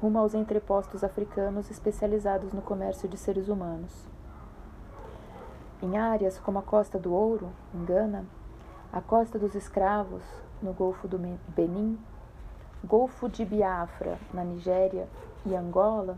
[0.00, 4.06] rumo aos entrepostos africanos especializados no comércio de seres humanos.
[5.82, 8.24] Em áreas como a Costa do Ouro, em Gana,
[8.92, 10.22] a Costa dos Escravos,
[10.62, 11.98] no Golfo do Benin,
[12.84, 15.08] Golfo de Biafra, na Nigéria
[15.44, 16.16] e Angola,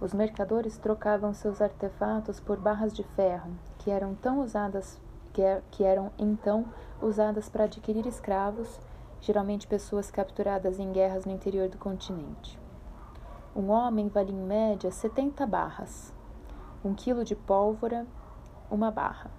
[0.00, 5.00] os mercadores trocavam seus artefatos por barras de ferro, que eram tão usadas
[5.36, 6.66] er, que eram então
[7.00, 8.80] usadas para adquirir escravos
[9.20, 12.58] geralmente pessoas capturadas em guerras no interior do continente.
[13.56, 16.12] Um homem valia em média 70 barras,
[16.84, 18.06] um quilo de pólvora,
[18.70, 19.30] uma barra.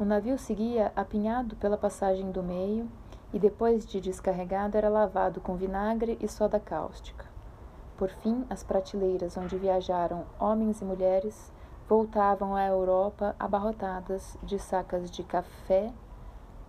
[0.00, 2.90] O navio seguia apinhado pela passagem do meio
[3.32, 7.31] e, depois de descarregado, era lavado com vinagre e soda cáustica.
[7.96, 11.52] Por fim, as prateleiras onde viajaram homens e mulheres
[11.88, 15.92] voltavam à Europa abarrotadas de sacas de café,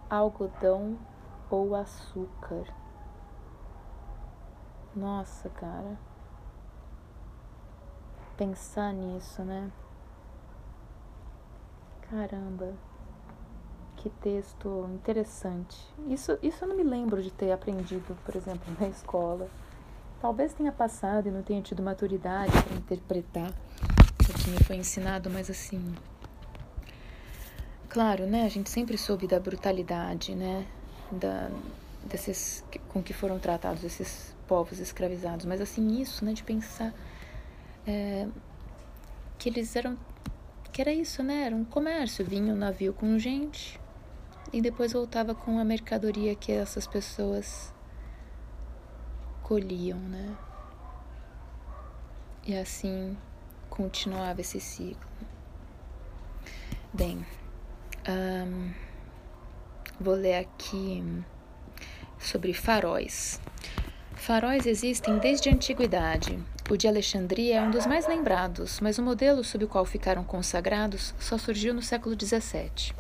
[0.09, 0.97] algodão
[1.49, 2.65] ou açúcar.
[4.95, 5.97] Nossa, cara.
[8.38, 9.71] Pensar nisso, né?
[12.09, 12.73] Caramba.
[13.95, 15.77] Que texto interessante.
[16.07, 19.47] Isso, isso eu não me lembro de ter aprendido, por exemplo, na escola.
[20.23, 25.29] Talvez tenha passado e não tenha tido maturidade para interpretar o que me foi ensinado,
[25.29, 25.93] mas assim.
[27.89, 28.45] Claro, né?
[28.45, 30.65] A gente sempre soube da brutalidade, né?
[31.12, 31.49] da,
[32.05, 36.93] desses com que foram tratados esses povos escravizados, mas assim isso, né, de pensar
[37.86, 38.25] é,
[39.38, 39.97] que eles eram
[40.71, 41.43] que era isso, né?
[41.47, 43.77] Era um comércio, vinha um navio com gente
[44.53, 47.72] e depois voltava com a mercadoria que essas pessoas
[49.43, 50.36] colhiam, né?
[52.45, 53.15] E assim
[53.69, 55.08] continuava esse ciclo.
[56.93, 57.25] Bem,
[58.08, 58.71] um,
[59.99, 61.03] Vou ler aqui
[62.19, 63.39] sobre faróis.
[64.15, 66.38] Faróis existem desde a antiguidade.
[66.69, 70.23] O de Alexandria é um dos mais lembrados, mas o modelo sob o qual ficaram
[70.23, 72.93] consagrados só surgiu no século XVII.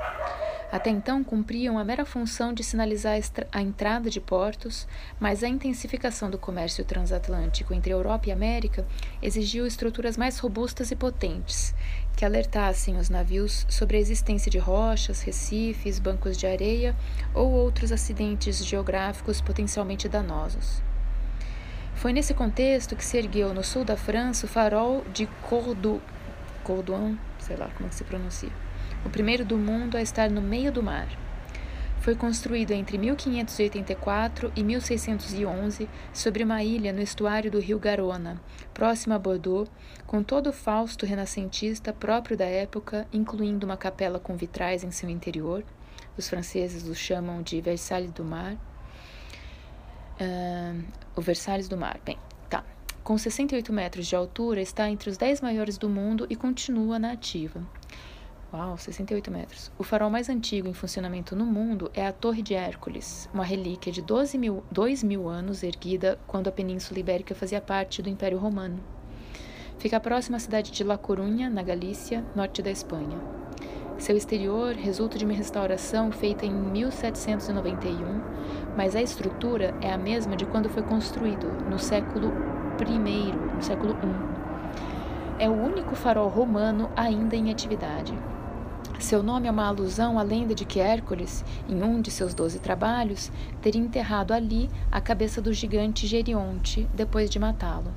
[0.73, 3.13] Até então cumpriam a mera função de sinalizar
[3.51, 4.87] a entrada de portos,
[5.19, 8.83] mas a intensificação do comércio transatlântico entre Europa e América
[9.21, 11.75] exigiu estruturas mais robustas e potentes,
[12.17, 16.95] que alertassem os navios sobre a existência de rochas, recifes, bancos de areia
[17.35, 20.81] ou outros acidentes geográficos potencialmente danosos.
[21.93, 26.01] Foi nesse contexto que se ergueu no sul da França o farol de Cordoue,
[26.63, 28.72] Cordouan, sei lá como é se pronuncia
[29.05, 31.07] o primeiro do mundo a estar no meio do mar.
[32.03, 38.41] Foi construído entre 1584 e 1611 sobre uma ilha no estuário do rio Garona,
[38.73, 39.71] próximo a Bordeaux,
[40.05, 45.09] com todo o fausto renascentista próprio da época, incluindo uma capela com vitrais em seu
[45.09, 45.63] interior.
[46.17, 48.57] Os franceses o chamam de Versalhes do Mar.
[50.19, 50.83] Uh,
[51.15, 52.01] o Versalhes do Mar.
[52.03, 52.17] Bem,
[52.49, 52.65] tá.
[53.01, 57.13] Com 68 metros de altura, está entre os 10 maiores do mundo e continua na
[57.13, 57.61] ativa.
[58.53, 59.71] Uau, 68 metros.
[59.79, 63.91] O farol mais antigo em funcionamento no mundo é a Torre de Hércules, uma relíquia
[63.91, 68.37] de 12 mil, 2 mil anos erguida quando a Península Ibérica fazia parte do Império
[68.37, 68.79] Romano.
[69.79, 73.17] Fica próxima à cidade de La Corunha, na Galícia, norte da Espanha.
[73.97, 78.21] Seu exterior resulta de uma restauração feita em 1791,
[78.77, 82.31] mas a estrutura é a mesma de quando foi construído, no século
[82.79, 85.43] I, no século I.
[85.43, 88.13] É o único farol romano ainda em atividade.
[89.03, 92.57] Seu nome é uma alusão à lenda de que Hércules, em um de seus doze
[92.57, 93.29] trabalhos,
[93.61, 97.93] teria enterrado ali a cabeça do gigante Gerionte depois de matá-lo.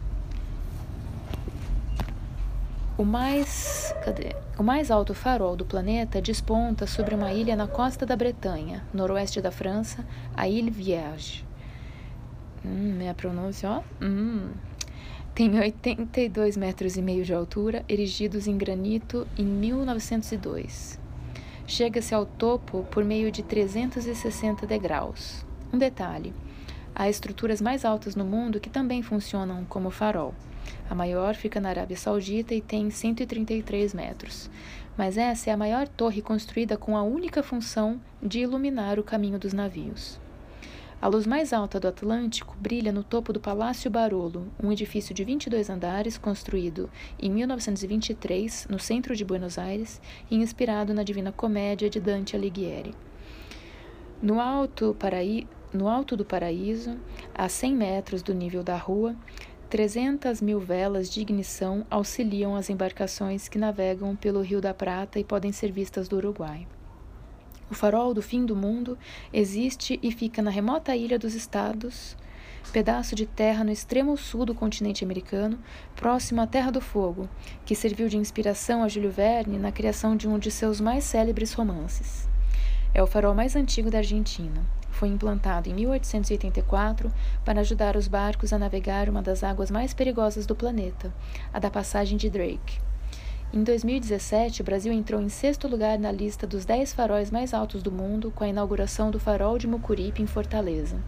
[2.98, 4.34] O mais, cadê?
[4.58, 9.40] o mais alto farol do planeta desponta sobre uma ilha na costa da Bretanha, noroeste
[9.40, 10.04] da França,
[10.36, 11.46] a Ile Vierge.
[12.64, 13.82] Hum, minha pronúncia, ó.
[14.04, 14.50] Hum.
[15.36, 20.98] Tem 82 metros e meio de altura, erigidos em granito em 1902.
[21.66, 25.44] Chega-se ao topo por meio de 360 degraus.
[25.70, 26.32] Um detalhe:
[26.94, 30.32] há estruturas mais altas no mundo que também funcionam como farol.
[30.88, 34.48] A maior fica na Arábia Saudita e tem 133 metros.
[34.96, 39.38] Mas essa é a maior torre construída com a única função de iluminar o caminho
[39.38, 40.18] dos navios.
[41.00, 45.24] A luz mais alta do Atlântico brilha no topo do Palácio Barolo, um edifício de
[45.24, 46.88] 22 andares construído
[47.20, 52.94] em 1923 no centro de Buenos Aires e inspirado na Divina Comédia de Dante Alighieri.
[54.22, 56.96] No alto, paraí no alto do paraíso,
[57.34, 59.14] a 100 metros do nível da rua,
[59.68, 65.24] 300 mil velas de ignição auxiliam as embarcações que navegam pelo Rio da Prata e
[65.24, 66.66] podem ser vistas do Uruguai.
[67.68, 68.96] O farol do fim do mundo
[69.32, 72.16] existe e fica na remota ilha dos Estados,
[72.72, 75.58] pedaço de terra no extremo sul do continente americano,
[75.94, 77.28] próximo à Terra do Fogo,
[77.64, 81.52] que serviu de inspiração a Júlio Verne na criação de um de seus mais célebres
[81.52, 82.28] romances.
[82.94, 84.64] É o farol mais antigo da Argentina.
[84.90, 87.12] Foi implantado em 1884
[87.44, 91.12] para ajudar os barcos a navegar uma das águas mais perigosas do planeta,
[91.52, 92.85] a da passagem de Drake.
[93.56, 97.82] Em 2017, o Brasil entrou em sexto lugar na lista dos 10 faróis mais altos
[97.82, 101.02] do mundo com a inauguração do farol de Mucuripe em Fortaleza.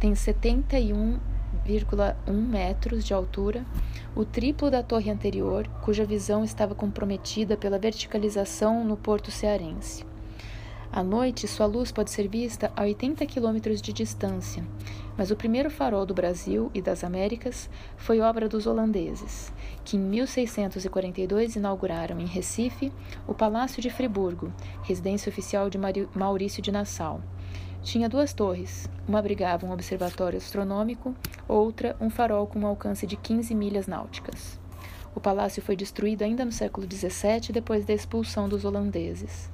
[0.00, 1.18] Tem 71,1
[2.26, 3.66] metros de altura,
[4.16, 10.06] o triplo da torre anterior, cuja visão estava comprometida pela verticalização no porto cearense.
[10.96, 14.64] À noite, sua luz pode ser vista a 80 quilômetros de distância,
[15.18, 19.52] mas o primeiro farol do Brasil e das Américas foi obra dos holandeses,
[19.84, 22.92] que em 1642 inauguraram em Recife
[23.26, 24.52] o Palácio de Friburgo,
[24.84, 25.76] residência oficial de
[26.14, 27.20] Maurício de Nassau.
[27.82, 31.12] Tinha duas torres, uma abrigava um observatório astronômico,
[31.48, 34.60] outra um farol com um alcance de 15 milhas náuticas.
[35.12, 39.52] O palácio foi destruído ainda no século XVII, depois da expulsão dos holandeses.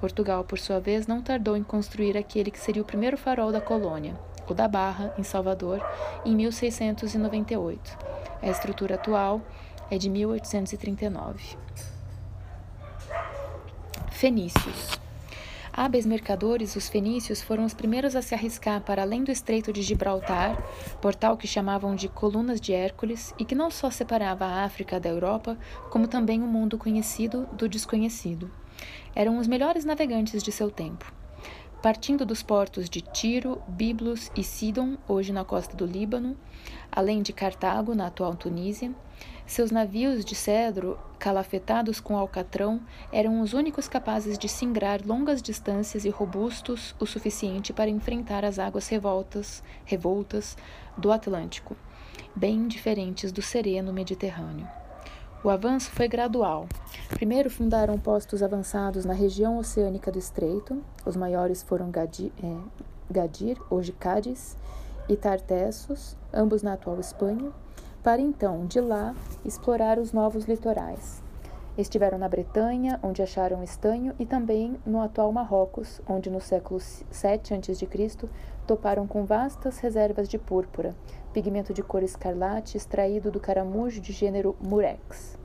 [0.00, 3.60] Portugal, por sua vez, não tardou em construir aquele que seria o primeiro farol da
[3.60, 4.18] colônia,
[4.48, 5.84] o da Barra, em Salvador,
[6.24, 7.98] em 1698.
[8.40, 9.42] A estrutura atual
[9.90, 11.56] é de 1839.
[14.12, 14.98] Fenícios.
[15.72, 19.82] Hábeis mercadores, os fenícios foram os primeiros a se arriscar para além do Estreito de
[19.82, 20.60] Gibraltar,
[21.00, 25.08] portal que chamavam de Colunas de Hércules e que não só separava a África da
[25.08, 25.56] Europa,
[25.90, 28.50] como também o mundo conhecido do desconhecido
[29.14, 31.12] eram os melhores navegantes de seu tempo.
[31.82, 36.36] Partindo dos portos de Tiro, Biblos e Sidon, hoje na costa do Líbano,
[36.90, 38.92] além de Cartago, na atual Tunísia,
[39.46, 42.80] seus navios de cedro, calafetados com alcatrão,
[43.12, 48.58] eram os únicos capazes de singrar longas distâncias e robustos o suficiente para enfrentar as
[48.58, 50.56] águas revoltas, revoltas
[50.96, 51.76] do Atlântico,
[52.34, 54.68] bem diferentes do sereno Mediterrâneo.
[55.42, 56.66] O avanço foi gradual.
[57.10, 60.82] Primeiro fundaram postos avançados na região oceânica do Estreito.
[61.06, 62.56] Os maiores foram Gadir, é,
[63.08, 64.56] Gadir hoje Cádiz,
[65.08, 67.52] e Tartessos, ambos na atual Espanha,
[68.02, 69.14] para então, de lá,
[69.44, 71.22] explorar os novos litorais.
[71.78, 77.56] Estiveram na Bretanha, onde acharam estanho, e também no atual Marrocos, onde no século VII
[77.56, 78.28] a.C.
[78.66, 80.94] toparam com vastas reservas de púrpura,
[81.38, 85.38] pigmento de cor escarlate extraído do caramujo de gênero murex.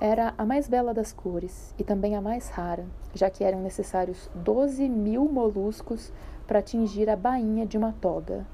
[0.00, 4.30] Era a mais bela das cores e também a mais rara, já que eram necessários
[4.32, 6.12] 12 mil moluscos
[6.46, 8.46] para atingir a bainha de uma toga.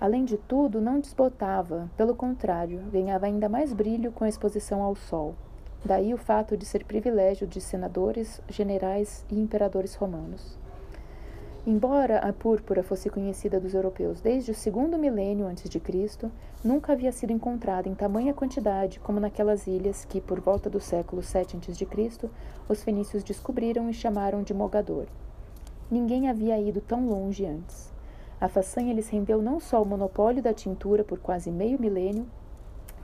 [0.00, 4.96] Além de tudo, não desbotava, pelo contrário, ganhava ainda mais brilho com a exposição ao
[4.96, 5.34] sol.
[5.84, 10.58] Daí o fato de ser privilégio de senadores, generais e imperadores romanos.
[11.66, 16.32] Embora a púrpura fosse conhecida dos europeus desde o segundo milênio antes de Cristo,
[16.64, 21.22] nunca havia sido encontrada em tamanha quantidade como naquelas ilhas que, por volta do século
[21.22, 22.30] 7 a.C.,
[22.66, 25.04] os fenícios descobriram e chamaram de Mogador.
[25.90, 27.92] Ninguém havia ido tão longe antes.
[28.40, 32.26] A façanha lhes rendeu não só o monopólio da tintura por quase meio milênio,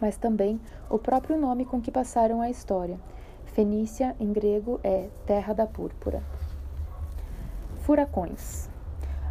[0.00, 2.98] mas também o próprio nome com que passaram a história.
[3.44, 6.22] Fenícia, em grego, é terra da púrpura.
[7.86, 8.68] Furacões.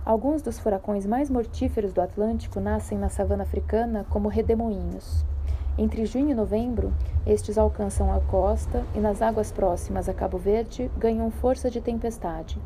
[0.06, 5.26] Alguns dos furacões mais mortíferos do Atlântico nascem na savana africana como redemoinhos.
[5.78, 6.94] Entre junho e novembro,
[7.28, 12.58] estes alcançam a costa e nas águas próximas a Cabo Verde ganham força de tempestade.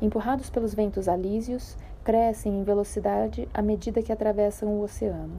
[0.00, 5.38] Empurrados pelos ventos alísios, crescem em velocidade à medida que atravessam o oceano.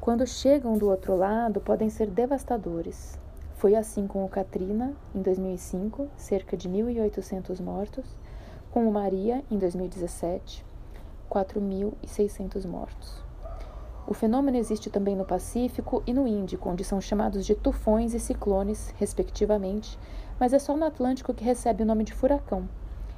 [0.00, 3.18] Quando chegam do outro lado, podem ser devastadores.
[3.56, 8.04] Foi assim com o Katrina, em 2005, cerca de 1.800 mortos,
[8.76, 10.62] com o Maria, em 2017,
[11.30, 13.24] 4.600 mortos.
[14.06, 18.20] O fenômeno existe também no Pacífico e no Índico, onde são chamados de tufões e
[18.20, 19.98] ciclones, respectivamente,
[20.38, 22.68] mas é só no Atlântico que recebe o nome de furacão,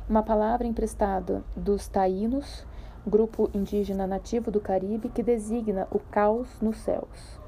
[0.09, 2.65] uma palavra emprestada dos taínos,
[3.05, 7.41] grupo indígena nativo do Caribe que designa o caos nos céus.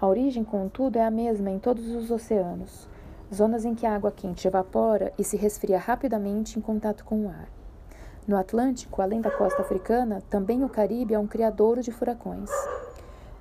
[0.00, 2.88] A origem, contudo, é a mesma em todos os oceanos
[3.32, 7.28] zonas em que a água quente evapora e se resfria rapidamente em contato com o
[7.28, 7.48] ar.
[8.26, 12.50] No Atlântico, além da costa africana, também o Caribe é um criadouro de furacões.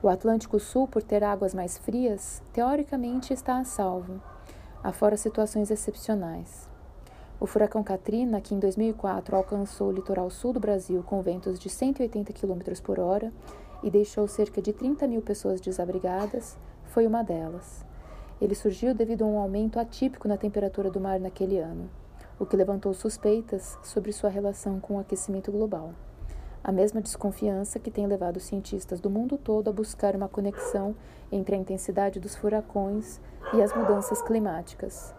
[0.02, 4.22] O Atlântico Sul, por ter águas mais frias, teoricamente está a salvo,
[4.84, 6.70] afora situações excepcionais.
[7.40, 11.70] O furacão Katrina, que em 2004 alcançou o litoral sul do Brasil com ventos de
[11.70, 13.32] 180 km por hora
[13.84, 17.87] e deixou cerca de 30 mil pessoas desabrigadas, foi uma delas.
[18.40, 21.90] Ele surgiu devido a um aumento atípico na temperatura do mar naquele ano,
[22.40, 25.94] o que levantou suspeitas sobre sua relação com o aquecimento global.
[26.64, 30.96] A mesma desconfiança que tem levado cientistas do mundo todo a buscar uma conexão
[31.32, 33.20] entre a intensidade dos furacões
[33.54, 35.16] e as mudanças climáticas.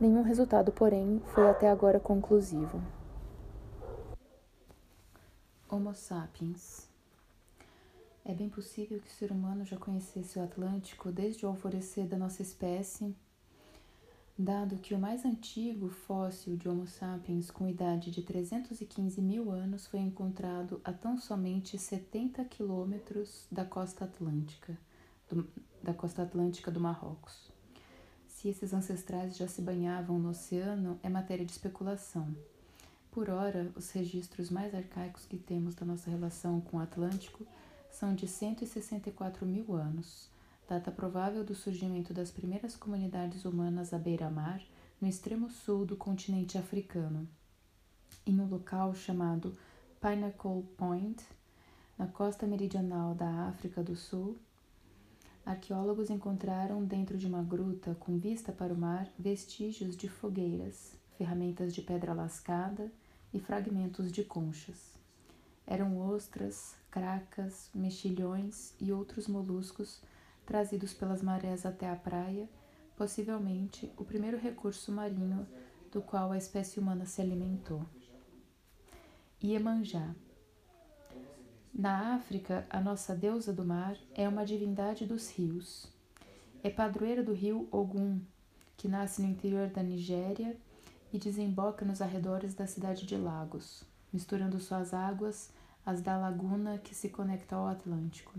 [0.00, 2.80] Nenhum resultado, porém, foi até agora conclusivo.
[5.70, 6.88] Homo sapiens
[8.30, 12.18] é bem possível que o ser humano já conhecesse o Atlântico desde o alvorecer da
[12.18, 13.16] nossa espécie,
[14.38, 19.86] dado que o mais antigo fóssil de Homo sapiens com idade de 315 mil anos
[19.86, 24.78] foi encontrado a tão somente 70 quilômetros da costa atlântica,
[25.30, 25.48] do,
[25.82, 27.50] da costa atlântica do Marrocos.
[28.26, 32.36] Se esses ancestrais já se banhavam no oceano é matéria de especulação.
[33.10, 37.46] Por ora, os registros mais arcaicos que temos da nossa relação com o Atlântico
[37.90, 40.30] são de 164 mil anos,
[40.68, 44.62] data provável do surgimento das primeiras comunidades humanas à beira-mar
[45.00, 47.28] no extremo sul do continente africano,
[48.26, 49.56] em um local chamado
[50.00, 51.24] Pinnacle Point,
[51.96, 54.36] na costa meridional da África do Sul.
[55.44, 61.74] Arqueólogos encontraram dentro de uma gruta com vista para o mar vestígios de fogueiras, ferramentas
[61.74, 62.92] de pedra lascada
[63.32, 64.97] e fragmentos de conchas.
[65.70, 70.00] Eram ostras, cracas, mexilhões e outros moluscos
[70.46, 72.48] trazidos pelas marés até a praia,
[72.96, 75.46] possivelmente o primeiro recurso marinho
[75.92, 77.84] do qual a espécie humana se alimentou.
[79.44, 80.14] Iemanjá.
[81.72, 85.86] Na África, a nossa deusa do mar é uma divindade dos rios.
[86.62, 88.22] É padroeira do rio Ogum,
[88.74, 90.56] que nasce no interior da Nigéria
[91.12, 95.52] e desemboca nos arredores da cidade de Lagos, misturando suas águas
[95.88, 98.38] as da laguna que se conecta ao Atlântico.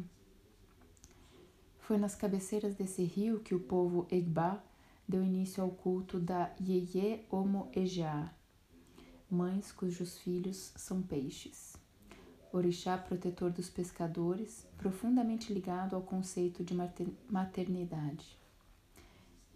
[1.79, 4.63] Foi nas cabeceiras desse rio que o povo Egba
[5.07, 8.31] deu início ao culto da Yeye Omo Ejá,
[9.31, 11.75] mães cujos filhos são peixes.
[12.53, 16.75] Orixá protetor dos pescadores, profundamente ligado ao conceito de
[17.27, 18.37] maternidade.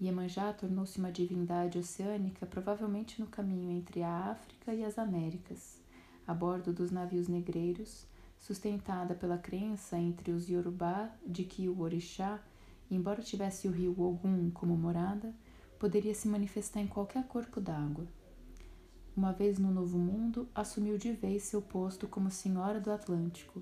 [0.02, 5.83] Iemanjá tornou-se uma divindade oceânica, provavelmente no caminho entre a África e as Américas
[6.28, 8.06] a bordo dos navios negreiros,
[8.40, 12.42] sustentada pela crença entre os Yorubá de que o orixá,
[12.90, 15.34] embora tivesse o rio Ogum como morada,
[15.80, 18.06] poderia se manifestar em qualquer corpo d'água.
[19.16, 23.62] Uma vez no Novo Mundo, assumiu de vez seu posto como Senhora do Atlântico,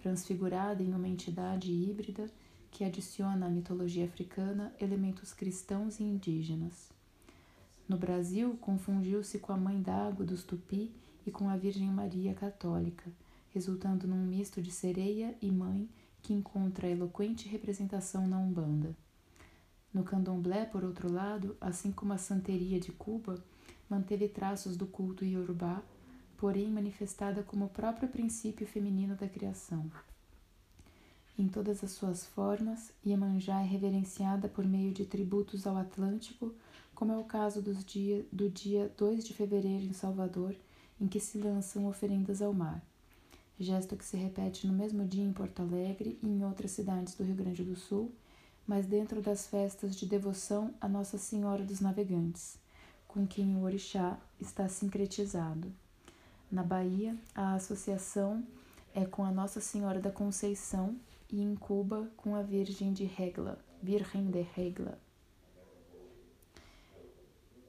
[0.00, 2.30] transfigurada em uma entidade híbrida
[2.70, 6.90] que adiciona à mitologia africana elementos cristãos e indígenas.
[7.88, 10.90] No Brasil, confundiu-se com a Mãe d'Água dos Tupi
[11.26, 13.10] e com a Virgem Maria Católica,
[13.50, 15.88] resultando num misto de sereia e mãe
[16.22, 18.96] que encontra eloquente representação na Umbanda.
[19.92, 23.42] No candomblé, por outro lado, assim como a santeria de Cuba,
[23.90, 25.82] manteve traços do culto iorubá,
[26.38, 29.90] porém manifestada como o próprio princípio feminino da criação.
[31.38, 36.54] Em todas as suas formas, Iemanjá é reverenciada por meio de tributos ao Atlântico,
[36.94, 40.54] como é o caso dia, do dia 2 de fevereiro em Salvador,
[41.02, 42.80] em que se lançam oferendas ao mar.
[43.58, 47.24] Gesto que se repete no mesmo dia em Porto Alegre e em outras cidades do
[47.24, 48.12] Rio Grande do Sul,
[48.64, 52.56] mas dentro das festas de devoção a Nossa Senhora dos Navegantes,
[53.08, 55.72] com quem o orixá está sincretizado.
[56.48, 58.46] Na Bahia, a associação
[58.94, 60.94] é com a Nossa Senhora da Conceição
[61.28, 64.96] e em Cuba com a Virgem de Regla, Virgem de Regla.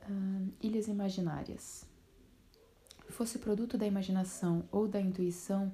[0.08, 1.93] Uh, ilhas imaginárias.
[3.14, 5.72] Fosse produto da imaginação ou da intuição,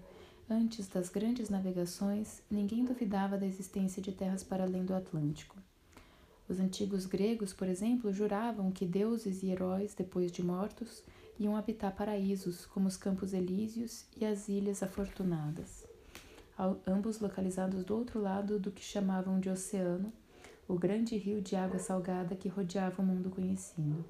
[0.52, 5.56] Antes das grandes navegações, ninguém duvidava da existência de terras para além do Atlântico.
[6.48, 11.04] Os antigos gregos, por exemplo, juravam que deuses e heróis, depois de mortos,
[11.38, 15.86] iam habitar paraísos, como os Campos Elíseos e as Ilhas Afortunadas,
[16.88, 20.12] ambos localizados do outro lado do que chamavam de oceano,
[20.68, 24.04] o grande rio de água salgada que rodeava o mundo conhecido.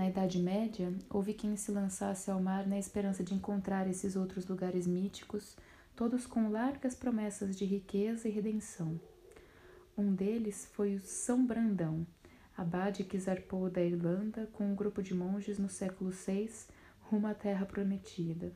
[0.00, 4.46] Na Idade Média, houve quem se lançasse ao mar na esperança de encontrar esses outros
[4.46, 5.58] lugares míticos,
[5.94, 8.98] todos com largas promessas de riqueza e redenção.
[9.98, 12.06] Um deles foi o São Brandão,
[12.56, 16.48] abade que zarpou da Irlanda com um grupo de monges no século VI
[17.02, 18.54] rumo à Terra Prometida.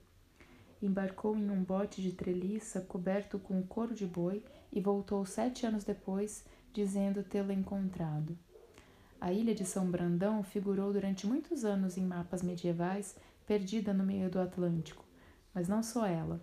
[0.80, 4.42] Embarcou em um bote de treliça coberto com couro de boi
[4.72, 6.42] e voltou sete anos depois,
[6.72, 8.34] dizendo tê-lo encontrado.
[9.24, 13.16] A ilha de São Brandão figurou durante muitos anos em mapas medievais,
[13.46, 15.02] perdida no meio do Atlântico,
[15.54, 16.42] mas não só ela.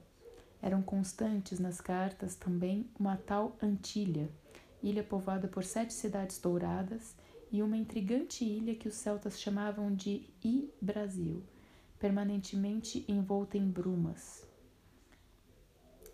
[0.60, 4.28] Eram constantes nas cartas também uma tal Antilha,
[4.82, 7.16] ilha povoada por sete cidades douradas,
[7.52, 11.44] e uma intrigante ilha que os celtas chamavam de I-Brasil,
[12.00, 14.44] permanentemente envolta em brumas.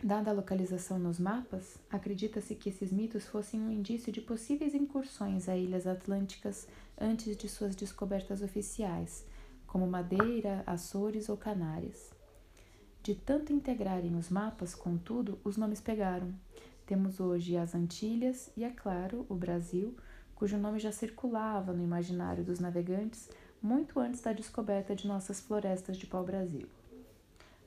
[0.03, 5.49] Dada a localização nos mapas, acredita-se que esses mitos fossem um indício de possíveis incursões
[5.49, 6.67] a ilhas atlânticas
[6.99, 9.25] antes de suas descobertas oficiais,
[9.65, 12.11] como Madeira, Açores ou Canárias.
[13.01, 16.31] De tanto integrarem os mapas, contudo, os nomes pegaram.
[16.85, 19.97] Temos hoje as Antilhas e, é claro, o Brasil,
[20.35, 23.29] cujo nome já circulava no imaginário dos navegantes
[23.59, 26.67] muito antes da descoberta de nossas florestas de pau-brasil.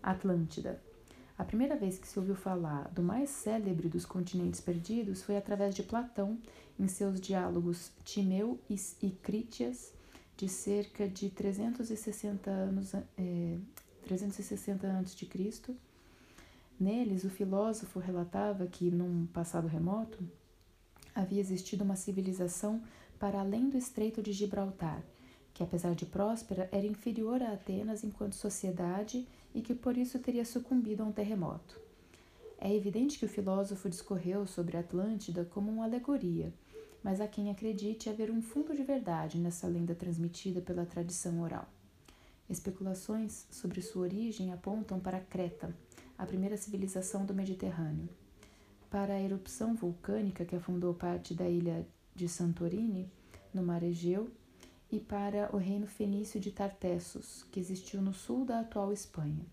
[0.01, 0.90] Atlântida.
[1.41, 5.75] A primeira vez que se ouviu falar do mais célebre dos continentes perdidos foi através
[5.75, 6.39] de Platão,
[6.79, 9.91] em seus diálogos Timeu e Crítias,
[10.37, 13.57] de cerca de 360 anos, é,
[14.03, 15.75] 360 a.C.
[16.79, 20.23] Neles, o filósofo relatava que, num passado remoto,
[21.15, 22.83] havia existido uma civilização
[23.19, 25.03] para além do Estreito de Gibraltar,
[25.55, 30.45] que, apesar de próspera, era inferior a Atenas enquanto sociedade e que por isso teria
[30.45, 31.81] sucumbido a um terremoto.
[32.59, 36.53] É evidente que o filósofo discorreu sobre a Atlântida como uma alegoria,
[37.03, 41.69] mas há quem acredite haver um fundo de verdade nessa lenda transmitida pela tradição oral.
[42.49, 45.75] Especulações sobre sua origem apontam para Creta,
[46.19, 48.09] a primeira civilização do Mediterrâneo.
[48.91, 53.11] Para a erupção vulcânica que afundou parte da ilha de Santorini,
[53.55, 54.31] no mar Egeu,
[54.91, 59.47] e para o reino fenício de Tartessos, que existiu no sul da atual Espanha.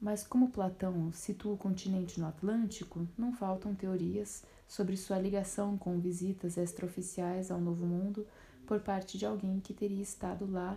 [0.00, 6.00] Mas como Platão situa o continente no Atlântico, não faltam teorias sobre sua ligação com
[6.00, 8.26] visitas extraoficiais ao Novo Mundo
[8.66, 10.76] por parte de alguém que teria estado lá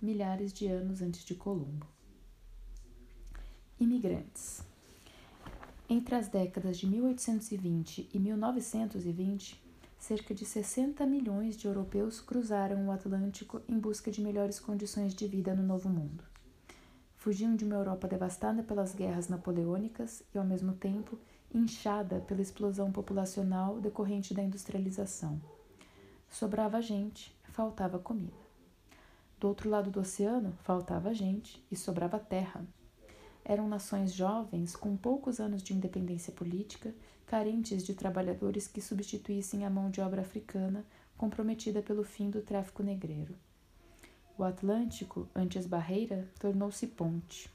[0.00, 1.86] milhares de anos antes de Colombo.
[3.78, 4.62] Imigrantes.
[5.88, 9.65] Entre as décadas de 1820 e 1920,
[10.06, 15.26] cerca de 60 milhões de europeus cruzaram o Atlântico em busca de melhores condições de
[15.26, 16.22] vida no Novo Mundo.
[17.16, 21.18] Fugiam de uma Europa devastada pelas guerras napoleônicas e, ao mesmo tempo,
[21.52, 25.42] inchada pela explosão populacional decorrente da industrialização.
[26.30, 28.38] Sobrava gente, faltava comida.
[29.40, 32.64] Do outro lado do oceano, faltava gente e sobrava terra.
[33.48, 36.92] Eram nações jovens, com poucos anos de independência política,
[37.26, 40.84] carentes de trabalhadores que substituíssem a mão de obra africana
[41.16, 43.36] comprometida pelo fim do tráfico negreiro.
[44.36, 47.48] O Atlântico, antes barreira, tornou-se ponte.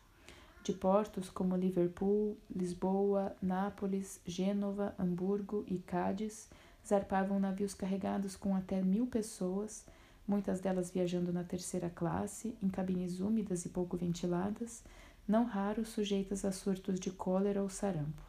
[0.64, 6.48] de portos como Liverpool, Lisboa, Nápoles, Gênova, Hamburgo e Cádiz,
[6.88, 9.86] zarpavam navios carregados com até mil pessoas,
[10.28, 14.84] muitas delas viajando na terceira classe, em cabines úmidas e pouco ventiladas,
[15.32, 18.22] não raros sujeitas a surtos de cólera ou sarampo.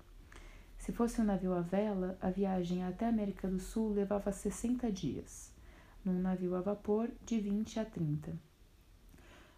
[0.78, 4.90] Se fosse um navio à vela, a viagem até a América do Sul levava 60
[4.92, 5.50] dias,
[6.04, 8.32] num navio a vapor, de 20 a 30.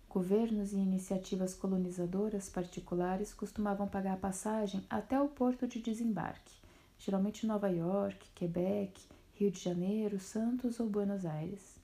[0.09, 6.55] Governos e iniciativas colonizadoras particulares costumavam pagar a passagem até o porto de desembarque,
[6.99, 9.03] geralmente Nova York, Quebec,
[9.35, 11.77] Rio de Janeiro, Santos ou Buenos Aires.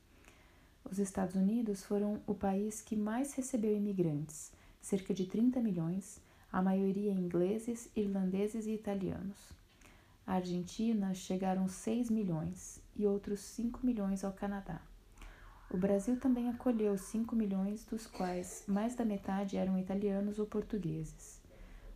[0.90, 6.20] Os Estados Unidos foram o país que mais recebeu imigrantes, cerca de 30 milhões,
[6.52, 9.52] a maioria ingleses, irlandeses e italianos.
[10.26, 14.80] A Argentina chegaram 6 milhões e outros 5 milhões ao Canadá.
[15.70, 21.40] O Brasil também acolheu 5 milhões, dos quais mais da metade eram italianos ou portugueses.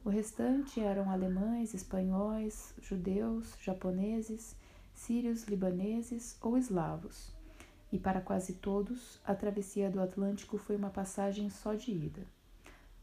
[0.04, 4.54] O restante eram alemães, espanhóis, judeus, japoneses,
[4.94, 7.32] sírios, libaneses ou eslavos.
[7.90, 12.33] E para quase todos, a travessia do Atlântico foi uma passagem só de ida.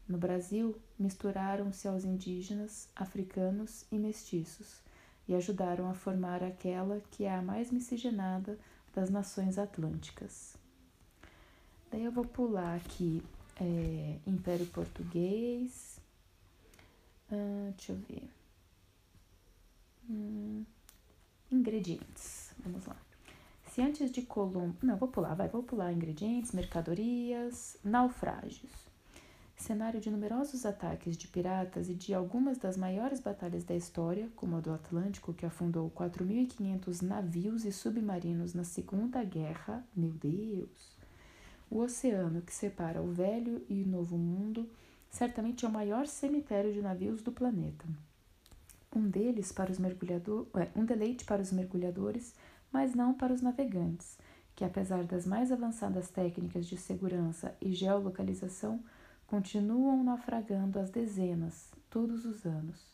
[0.08, 4.80] No Brasil, misturaram-se aos indígenas, africanos e mestiços
[5.28, 8.58] e ajudaram a formar aquela que é a mais miscigenada
[8.94, 10.56] das nações atlânticas.
[11.90, 13.22] Daí eu vou pular aqui
[13.60, 15.98] é, Império Português.
[17.30, 18.28] Ah, deixa eu ver.
[20.08, 20.64] Hum,
[21.50, 22.52] ingredientes.
[22.58, 22.96] Vamos lá.
[23.70, 24.76] Se antes de Colombo.
[24.82, 28.91] Não, vou pular, vai, vou pular ingredientes, mercadorias, naufrágios.
[29.62, 34.56] Cenário de numerosos ataques de piratas e de algumas das maiores batalhas da história, como
[34.56, 39.86] a do Atlântico, que afundou 4.500 navios e submarinos na Segunda Guerra.
[39.94, 40.96] Meu Deus!
[41.70, 44.68] O oceano que separa o Velho e o Novo Mundo
[45.08, 47.84] certamente é o maior cemitério de navios do planeta.
[48.92, 52.34] Um deles para os mergulhadores, é, um deleite para os mergulhadores,
[52.72, 54.18] mas não para os navegantes,
[54.56, 58.82] que apesar das mais avançadas técnicas de segurança e geolocalização,
[59.32, 62.92] continuam naufragando às dezenas todos os anos.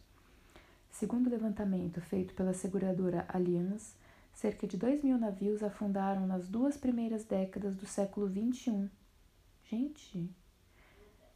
[0.88, 3.96] Segundo o levantamento feito pela seguradora Allianz,
[4.32, 8.88] Cerca de dois mil navios afundaram nas duas primeiras décadas do século XXI.
[9.68, 10.30] Gente,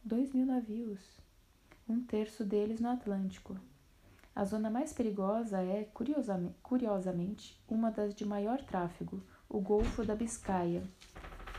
[0.01, 1.01] dois mil navios,
[1.85, 3.57] um terço deles no Atlântico.
[4.33, 5.83] A zona mais perigosa é,
[6.63, 10.81] curiosamente, uma das de maior tráfego, o Golfo da Biscaia,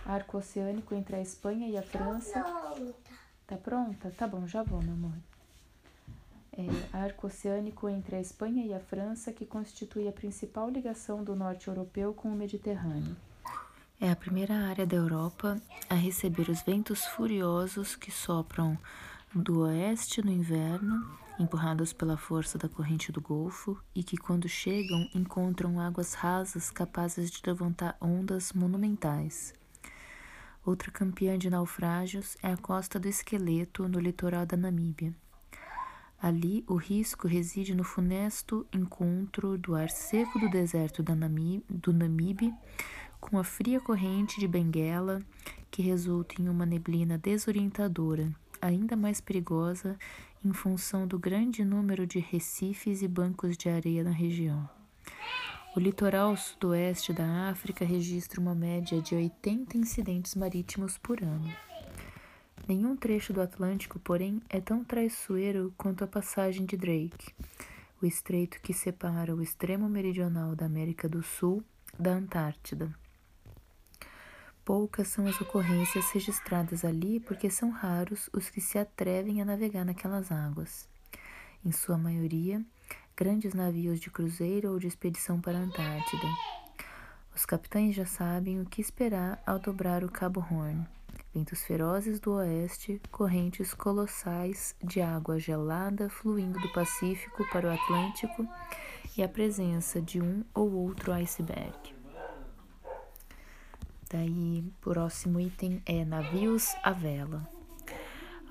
[0.06, 2.42] arco oceânico entre a Espanha e a França.
[3.46, 4.10] Tá pronta?
[4.10, 5.14] Tá bom, já vou, meu amor
[6.56, 11.34] é, arco oceânico entre a Espanha e a França, que constitui a principal ligação do
[11.34, 13.16] norte europeu com o Mediterrâneo.
[14.00, 18.78] É a primeira área da Europa a receber os ventos furiosos que sopram
[19.34, 25.08] do oeste no inverno, empurrados pela força da corrente do Golfo, e que, quando chegam,
[25.14, 29.52] encontram águas rasas capazes de levantar ondas monumentais.
[30.64, 35.14] Outra campeã de naufrágios é a costa do Esqueleto, no litoral da Namíbia.
[36.18, 42.54] Ali, o risco reside no funesto encontro do ar seco do deserto do Namibe
[43.20, 45.20] com a fria corrente de Benguela,
[45.70, 49.98] que resulta em uma neblina desorientadora, ainda mais perigosa
[50.42, 54.66] em função do grande número de recifes e bancos de areia na região.
[55.76, 61.52] O litoral sudoeste da África registra uma média de 80 incidentes marítimos por ano.
[62.68, 67.34] Nenhum trecho do Atlântico, porém, é tão traiçoeiro quanto a passagem de Drake,
[68.00, 71.60] o estreito que separa o extremo meridional da América do Sul
[71.98, 72.94] da Antártida.
[74.64, 79.84] Poucas são as ocorrências registradas ali porque são raros os que se atrevem a navegar
[79.84, 80.88] naquelas águas.
[81.64, 82.64] Em sua maioria,
[83.16, 86.26] grandes navios de cruzeiro ou de expedição para a Antártida.
[87.34, 90.86] Os capitães já sabem o que esperar ao dobrar o Cabo Horn
[91.34, 98.46] ventos ferozes do oeste, correntes colossais de água gelada fluindo do Pacífico para o Atlântico
[99.16, 101.92] e a presença de um ou outro iceberg.
[104.08, 107.48] Daí, próximo item é navios à vela.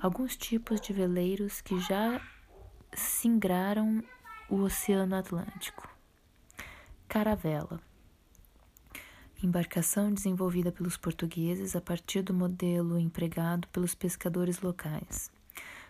[0.02, 2.20] Alguns tipos de veleiros que já
[2.92, 4.04] singraram
[4.54, 5.88] o Oceano Atlântico.
[7.08, 7.80] Caravela
[9.42, 15.30] embarcação desenvolvida pelos portugueses a partir do modelo empregado pelos pescadores locais.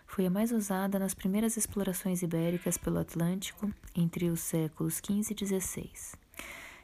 [0.07, 5.45] Foi a mais usada nas primeiras explorações ibéricas pelo Atlântico entre os séculos XV e
[5.45, 5.91] XVI.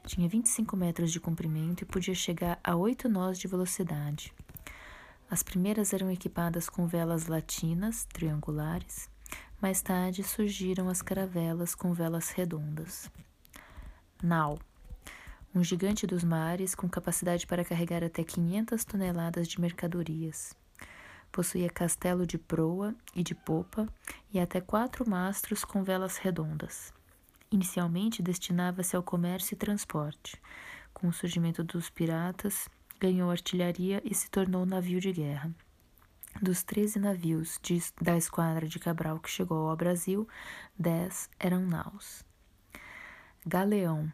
[0.06, 4.32] Tinha 25 metros de comprimento e podia chegar a 8 nós de velocidade.
[5.30, 9.11] As primeiras eram equipadas com velas latinas, triangulares.
[9.62, 13.12] Mais tarde surgiram as caravelas com velas redondas.
[14.24, 14.58] Nau.
[15.54, 20.56] Um gigante dos mares com capacidade para carregar até 500 toneladas de mercadorias.
[21.32, 23.88] Possuía castelo de proa e de popa
[24.34, 26.92] e até quatro mastros com velas redondas.
[27.52, 30.42] Inicialmente destinava-se ao comércio e transporte.
[30.92, 32.68] Com o surgimento dos piratas,
[33.00, 35.54] ganhou artilharia e se tornou navio de guerra.
[36.40, 40.28] Dos 13 navios de, da esquadra de Cabral que chegou ao Brasil,
[40.78, 42.24] 10 eram naus.
[43.44, 44.12] Galeão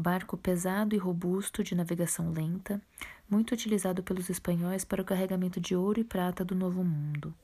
[0.00, 2.80] barco pesado e robusto de navegação lenta,
[3.28, 7.34] muito utilizado pelos espanhóis para o carregamento de ouro e prata do Novo Mundo.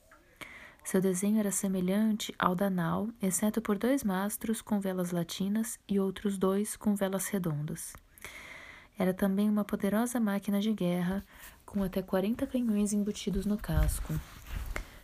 [0.83, 6.01] Seu desenho era semelhante ao da nau, exceto por dois mastros com velas latinas e
[6.01, 7.93] outros dois com velas redondas.
[8.99, 11.25] Era também uma poderosa máquina de guerra,
[11.65, 14.15] com até 40 canhões embutidos no casco.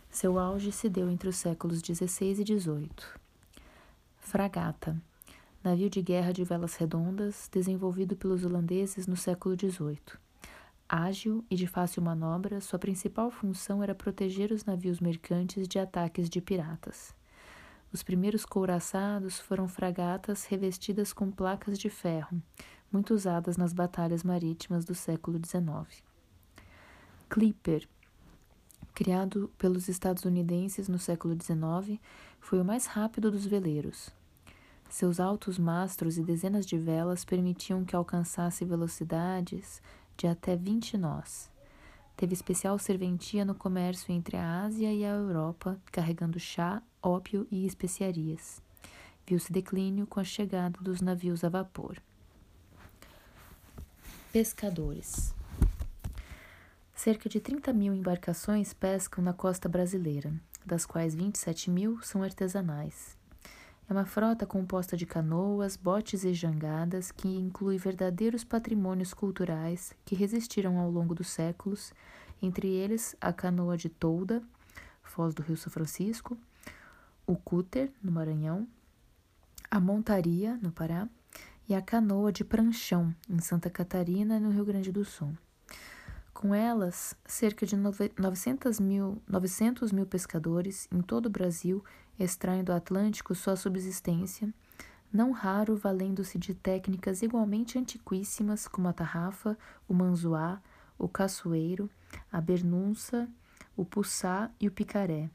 [0.09, 2.89] Seu auge se deu entre os séculos XVI e XVIII.
[4.17, 5.01] Fragata
[5.63, 9.97] navio de guerra de velas redondas, desenvolvido pelos holandeses no século XVIII.
[10.89, 16.29] Ágil e de fácil manobra, sua principal função era proteger os navios mercantes de ataques
[16.29, 17.15] de piratas.
[17.93, 22.41] Os primeiros couraçados foram fragatas revestidas com placas de ferro,
[22.93, 26.03] muito usadas nas batalhas marítimas do século XIX.
[27.27, 27.89] Clipper,
[28.93, 31.99] criado pelos estadunidenses no século XIX,
[32.39, 34.11] foi o mais rápido dos veleiros.
[34.87, 39.81] Seus altos mastros e dezenas de velas permitiam que alcançasse velocidades
[40.15, 41.51] de até 20 nós.
[42.15, 47.65] Teve especial serventia no comércio entre a Ásia e a Europa, carregando chá, ópio e
[47.65, 48.61] especiarias.
[49.25, 51.97] Viu-se declínio com a chegada dos navios a vapor.
[54.33, 55.31] Pescadores.
[56.95, 60.33] Cerca de 30 mil embarcações pescam na costa brasileira,
[60.65, 63.15] das quais 27 mil são artesanais.
[63.87, 70.15] É uma frota composta de canoas, botes e jangadas que inclui verdadeiros patrimônios culturais que
[70.15, 71.93] resistiram ao longo dos séculos,
[72.41, 74.41] entre eles a canoa de tolda,
[75.03, 76.35] Foz do Rio São Francisco,
[77.27, 78.67] o cúter, no Maranhão,
[79.69, 81.07] a montaria, no Pará,
[81.67, 85.33] e a canoa de pranchão, em Santa Catarina, no Rio Grande do Sul.
[86.33, 91.83] Com elas, cerca de 900 mil, 900 mil pescadores em todo o Brasil
[92.19, 94.53] extraem do Atlântico sua subsistência,
[95.11, 99.57] não raro valendo-se de técnicas igualmente antiquíssimas como a tarrafa,
[99.87, 100.59] o manzoá,
[100.97, 101.89] o caçoeiro,
[102.31, 103.29] a bernunça,
[103.77, 105.29] o puçá e o picaré.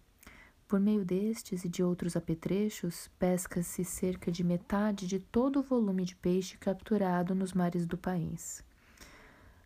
[0.68, 6.04] Por meio destes e de outros apetrechos, pesca-se cerca de metade de todo o volume
[6.04, 8.62] de peixe capturado nos mares do país.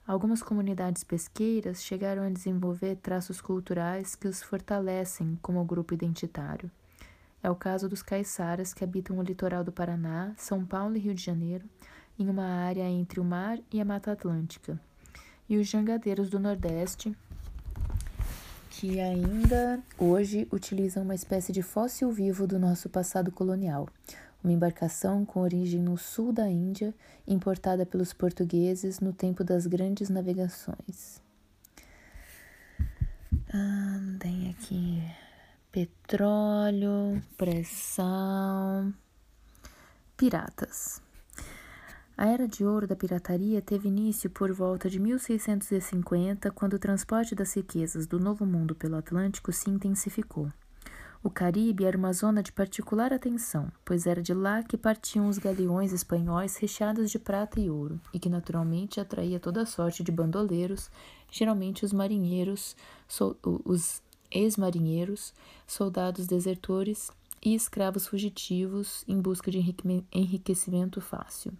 [0.06, 6.70] Algumas comunidades pesqueiras chegaram a desenvolver traços culturais que os fortalecem como grupo identitário.
[7.42, 11.14] É o caso dos caiçaras que habitam o litoral do Paraná, São Paulo e Rio
[11.14, 11.68] de Janeiro,
[12.16, 14.80] em uma área entre o mar e a Mata Atlântica,
[15.48, 17.12] e os jangadeiros do Nordeste,
[18.72, 23.86] que ainda hoje utilizam uma espécie de fóssil vivo do nosso passado colonial,
[24.42, 26.94] uma embarcação com origem no sul da Índia,
[27.28, 31.20] importada pelos portugueses no tempo das grandes navegações.
[33.52, 35.02] Ah, tem aqui
[35.70, 38.92] petróleo, pressão,
[40.16, 41.01] piratas.
[42.16, 47.34] A era de ouro da pirataria teve início por volta de 1650, quando o transporte
[47.34, 50.52] das riquezas do Novo Mundo pelo Atlântico se intensificou.
[51.24, 55.38] O Caribe era uma zona de particular atenção, pois era de lá que partiam os
[55.38, 60.90] galeões espanhóis recheados de prata e ouro, e que naturalmente atraía toda sorte de bandoleiros,
[61.30, 62.76] geralmente os marinheiros,
[63.42, 65.32] os ex-marinheiros,
[65.66, 67.10] soldados desertores
[67.40, 69.58] e escravos fugitivos em busca de
[70.12, 71.52] enriquecimento fácil.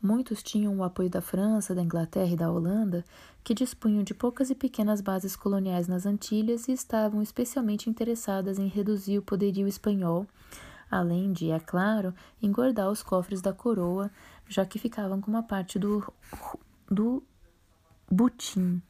[0.00, 3.04] Muitos tinham o apoio da França, da Inglaterra e da Holanda,
[3.42, 8.68] que dispunham de poucas e pequenas bases coloniais nas Antilhas e estavam especialmente interessadas em
[8.68, 10.24] reduzir o poderio espanhol,
[10.88, 14.10] além de, é claro, engordar os cofres da coroa,
[14.48, 16.04] já que ficavam com uma parte do,
[16.88, 17.22] do
[18.08, 18.80] butim.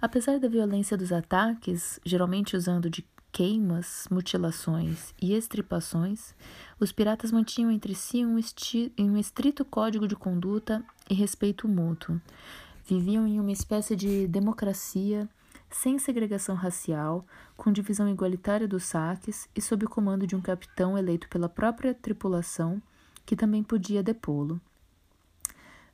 [0.00, 6.34] Apesar da violência dos ataques, geralmente usando de queimas, mutilações e estripações,
[6.80, 8.38] os piratas mantinham entre si um,
[8.98, 12.20] um estrito código de conduta e respeito mútuo.
[12.86, 15.28] Viviam em uma espécie de democracia
[15.70, 17.26] sem segregação racial,
[17.56, 21.92] com divisão igualitária dos saques e sob o comando de um capitão eleito pela própria
[21.92, 22.80] tripulação,
[23.26, 24.60] que também podia depô-lo.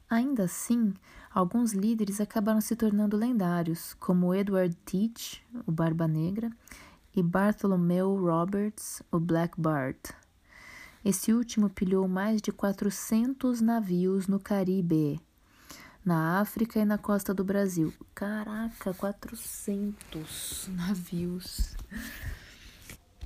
[0.08, 0.94] Ainda assim,
[1.32, 6.50] alguns líderes acabaram se tornando lendários, como Edward Teach, o Barba Negra,
[7.14, 10.10] e Bartholomew Roberts, o Black Bart.
[11.04, 15.20] Esse último pilhou mais de 400 navios no Caribe,
[16.04, 17.92] na África e na costa do Brasil.
[18.14, 21.76] Caraca, 400 navios.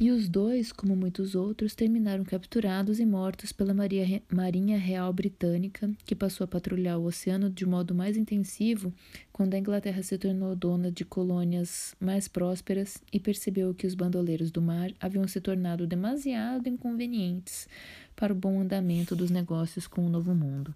[0.01, 5.91] E os dois, como muitos outros, terminaram capturados e mortos pela Maria, Marinha Real Britânica,
[6.07, 8.93] que passou a patrulhar o oceano de modo mais intensivo
[9.33, 14.53] quando a Inglaterra se tornou dona de colônias mais prósperas e percebeu que os bandoleiros
[14.53, 17.69] do mar haviam se tornado demasiado inconvenientes
[18.15, 20.73] para o bom andamento dos negócios com o Novo Mundo.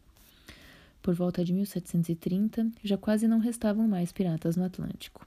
[1.01, 5.25] Por volta de 1730, já quase não restavam mais piratas no Atlântico.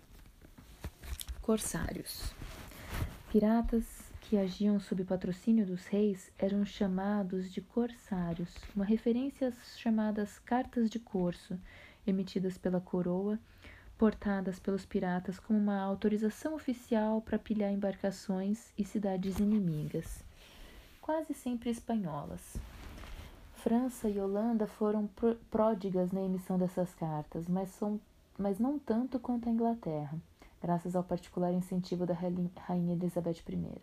[1.41, 2.33] Corsários.
[3.35, 3.83] Piratas
[4.21, 10.89] que agiam sob patrocínio dos reis eram chamados de corsários, uma referência às chamadas cartas
[10.89, 11.59] de corso,
[12.07, 13.37] emitidas pela coroa,
[13.97, 20.23] portadas pelos piratas como uma autorização oficial para pilhar embarcações e cidades inimigas,
[21.01, 22.55] quase sempre espanholas.
[23.55, 25.09] França e Holanda foram
[25.51, 27.99] pródigas na emissão dessas cartas, mas, são,
[28.37, 30.17] mas não tanto quanto a Inglaterra
[30.65, 33.79] graças ao particular incentivo da Rainha Elizabeth I.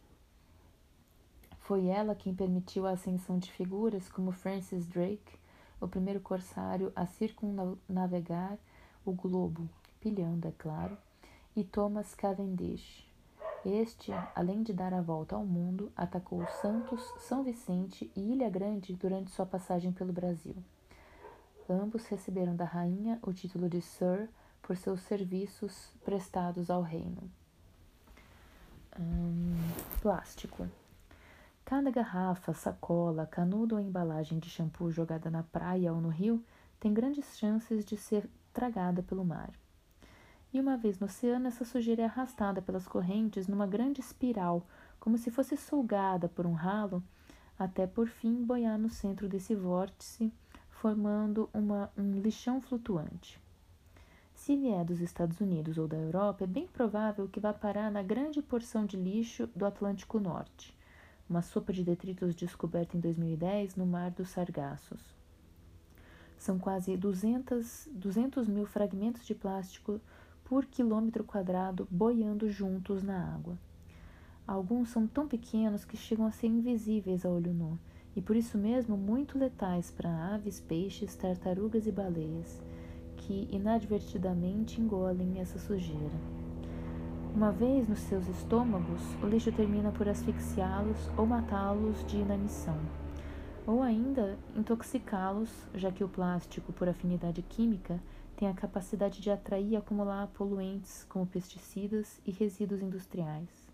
[1.61, 5.39] Foi ela quem permitiu a ascensão de figuras como Francis Drake,
[5.81, 8.59] o primeiro corsário a circunnavegar
[9.05, 9.71] o globo,
[10.01, 10.99] pilhando, é claro,
[11.55, 13.09] e Thomas Cavendish.
[13.65, 18.93] Este, além de dar a volta ao mundo, atacou Santos, São Vicente e Ilha Grande
[18.95, 20.57] durante sua passagem pelo Brasil.
[21.71, 24.29] Ambos receberam da rainha o título de Sir
[24.63, 27.31] por seus serviços prestados ao reino.
[28.99, 29.57] Hum,
[30.01, 30.69] plástico.
[31.65, 36.45] Cada garrafa, sacola, canudo ou embalagem de shampoo jogada na praia ou no rio
[36.79, 39.51] tem grandes chances de ser tragada pelo mar.
[40.53, 44.67] E uma vez no oceano, essa sujeira é arrastada pelas correntes numa grande espiral,
[45.01, 47.03] como se fosse sugada por um ralo,
[47.59, 50.31] até por fim boiar no centro desse vórtice,
[50.69, 53.42] formando uma, um lixão flutuante.
[54.43, 58.03] Se vier dos Estados Unidos ou da Europa, é bem provável que vá parar na
[58.03, 60.77] grande porção de lixo do Atlântico Norte,
[61.31, 65.15] uma sopa de detritos descoberta em 2010 no Mar dos Sargassos.
[66.37, 70.01] São quase 200, 200 mil fragmentos de plástico
[70.43, 73.57] por quilômetro quadrado boiando juntos na água.
[74.45, 77.79] Alguns são tão pequenos que chegam a ser invisíveis a olho nu,
[78.17, 82.61] e por isso mesmo muito letais para aves, peixes, tartarugas e baleias
[83.27, 86.15] que inadvertidamente engolem essa sujeira.
[87.35, 92.79] Uma vez nos seus estômagos, o lixo termina por asfixiá-los ou matá-los de inanição,
[93.67, 97.99] ou ainda intoxicá-los, já que o plástico, por afinidade química,
[98.37, 103.71] tem a capacidade de atrair e acumular poluentes como pesticidas e resíduos industriais.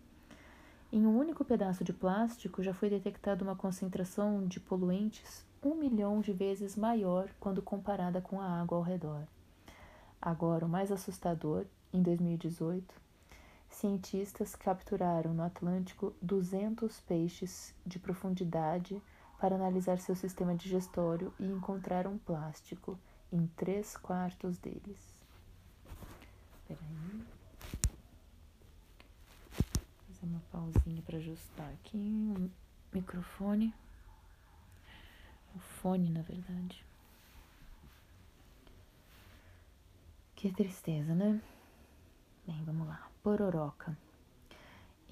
[0.92, 6.20] Em um único pedaço de plástico já foi detectada uma concentração de poluentes um milhão
[6.20, 9.26] de vezes maior quando comparada com a água ao redor.
[10.20, 12.94] Agora, o mais assustador, em 2018,
[13.70, 19.00] cientistas capturaram no Atlântico 200 peixes de profundidade
[19.38, 22.98] para analisar seu sistema digestório e encontraram plástico
[23.32, 24.98] em três quartos deles.
[26.66, 27.24] Peraí.
[29.56, 32.50] Vou fazer uma pausinha para ajustar aqui o
[32.92, 33.72] microfone.
[35.54, 36.87] O fone, na verdade.
[40.38, 41.40] Que tristeza, né?
[42.46, 43.10] Bem, vamos lá.
[43.24, 43.98] Pororoca.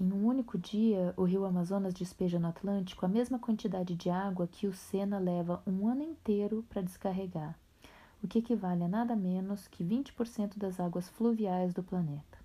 [0.01, 4.47] Em um único dia, o rio Amazonas despeja no Atlântico a mesma quantidade de água
[4.47, 7.59] que o Sena leva um ano inteiro para descarregar,
[8.23, 12.39] o que equivale a nada menos que 20% das águas fluviais do planeta.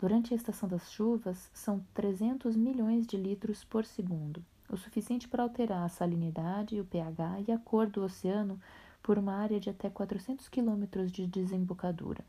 [0.00, 5.44] Durante a estação das chuvas, são 300 milhões de litros por segundo, o suficiente para
[5.44, 8.58] alterar a salinidade, o pH e a cor do oceano
[9.08, 12.22] por uma área de até 400 quilômetros de desembocadura.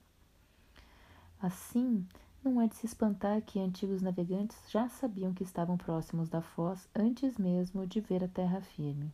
[1.41, 2.07] Assim,
[2.41, 6.87] não é de se espantar que antigos navegantes já sabiam que estavam próximos da foz
[6.95, 9.11] antes mesmo de ver a terra firme.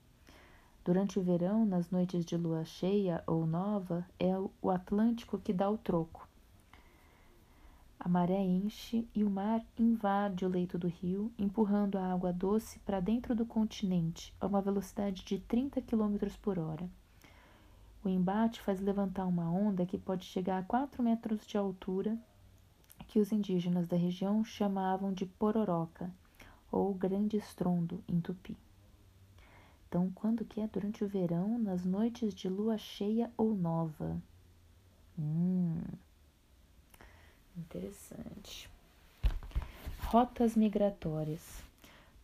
[0.84, 5.68] Durante o verão, nas noites de lua cheia ou nova, é o Atlântico que dá
[5.68, 6.30] o troco.
[8.00, 12.78] A maré enche e o mar invade o leito do rio, empurrando a água doce
[12.86, 16.88] para dentro do continente a uma velocidade de 30 km por hora.
[18.06, 22.16] O embate faz levantar uma onda que pode chegar a 4 metros de altura,
[23.08, 26.12] que os indígenas da região chamavam de pororoca,
[26.72, 28.56] ou grande estrondo em tupi.
[29.90, 30.68] Então, quando que é?
[30.68, 34.22] Durante o verão, nas noites de lua cheia ou nova.
[35.18, 35.82] Hum,
[37.58, 38.70] interessante.
[40.00, 41.65] Rotas migratórias.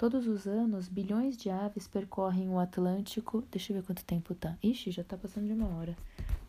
[0.01, 3.43] Todos os anos, bilhões de aves percorrem o Atlântico.
[3.51, 4.57] Deixa eu ver quanto tempo tá.
[4.63, 5.95] Ixi, já tá passando de uma hora.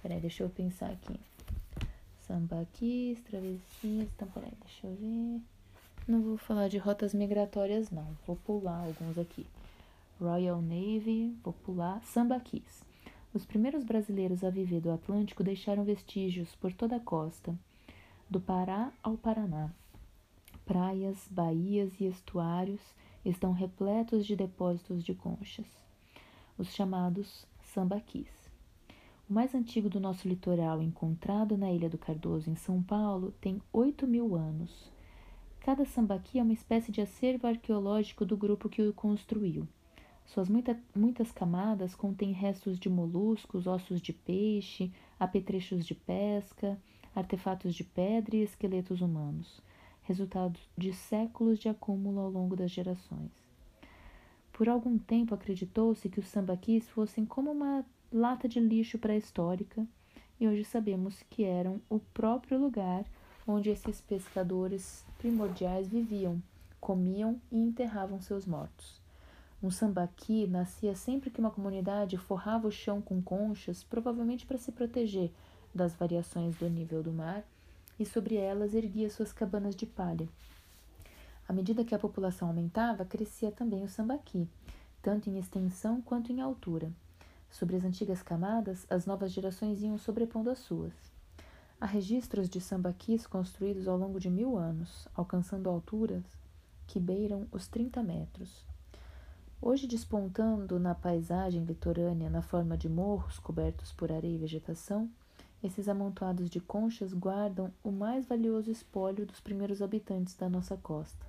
[0.00, 1.20] Peraí, deixa eu pensar aqui.
[2.26, 4.08] Sambaquis, travessias.
[4.16, 5.42] Então, peraí, deixa eu ver.
[6.08, 8.16] Não vou falar de rotas migratórias, não.
[8.26, 9.44] Vou pular alguns aqui.
[10.18, 12.02] Royal Navy, vou pular.
[12.06, 12.82] Sambaquis.
[13.34, 17.54] Os primeiros brasileiros a viver do Atlântico deixaram vestígios por toda a costa,
[18.30, 19.68] do Pará ao Paraná.
[20.64, 22.80] Praias, baías e estuários
[23.24, 25.66] estão repletos de depósitos de conchas,
[26.58, 28.28] os chamados sambaquis.
[29.28, 33.62] O mais antigo do nosso litoral, encontrado na Ilha do Cardoso, em São Paulo, tem
[33.72, 34.90] 8 mil anos.
[35.60, 39.66] Cada sambaqui é uma espécie de acervo arqueológico do grupo que o construiu.
[40.26, 46.78] Suas muita, muitas camadas contêm restos de moluscos, ossos de peixe, apetrechos de pesca,
[47.14, 49.62] artefatos de pedra e esqueletos humanos,
[50.02, 53.30] resultado de séculos de acúmulo ao longo das gerações.
[54.52, 59.86] Por algum tempo acreditou-se que os sambaquis fossem como uma lata de lixo pré-histórica,
[60.38, 63.04] e hoje sabemos que eram o próprio lugar
[63.46, 66.42] onde esses pescadores primordiais viviam,
[66.80, 69.00] comiam e enterravam seus mortos.
[69.62, 74.72] Um sambaqui nascia sempre que uma comunidade forrava o chão com conchas, provavelmente para se
[74.72, 75.30] proteger
[75.72, 77.44] das variações do nível do mar,
[77.98, 80.28] e sobre elas erguia suas cabanas de palha.
[81.48, 84.48] À medida que a população aumentava, crescia também o sambaqui,
[85.02, 86.90] tanto em extensão quanto em altura.
[87.50, 90.92] Sobre as antigas camadas, as novas gerações iam sobrepondo as suas.
[91.80, 96.22] Há registros de sambaquis construídos ao longo de mil anos, alcançando alturas
[96.86, 98.64] que beiram os 30 metros.
[99.60, 105.10] Hoje despontando na paisagem litorânea na forma de morros cobertos por areia e vegetação,
[105.62, 111.24] esses amontoados de conchas guardam o mais valioso espólio dos primeiros habitantes da nossa costa,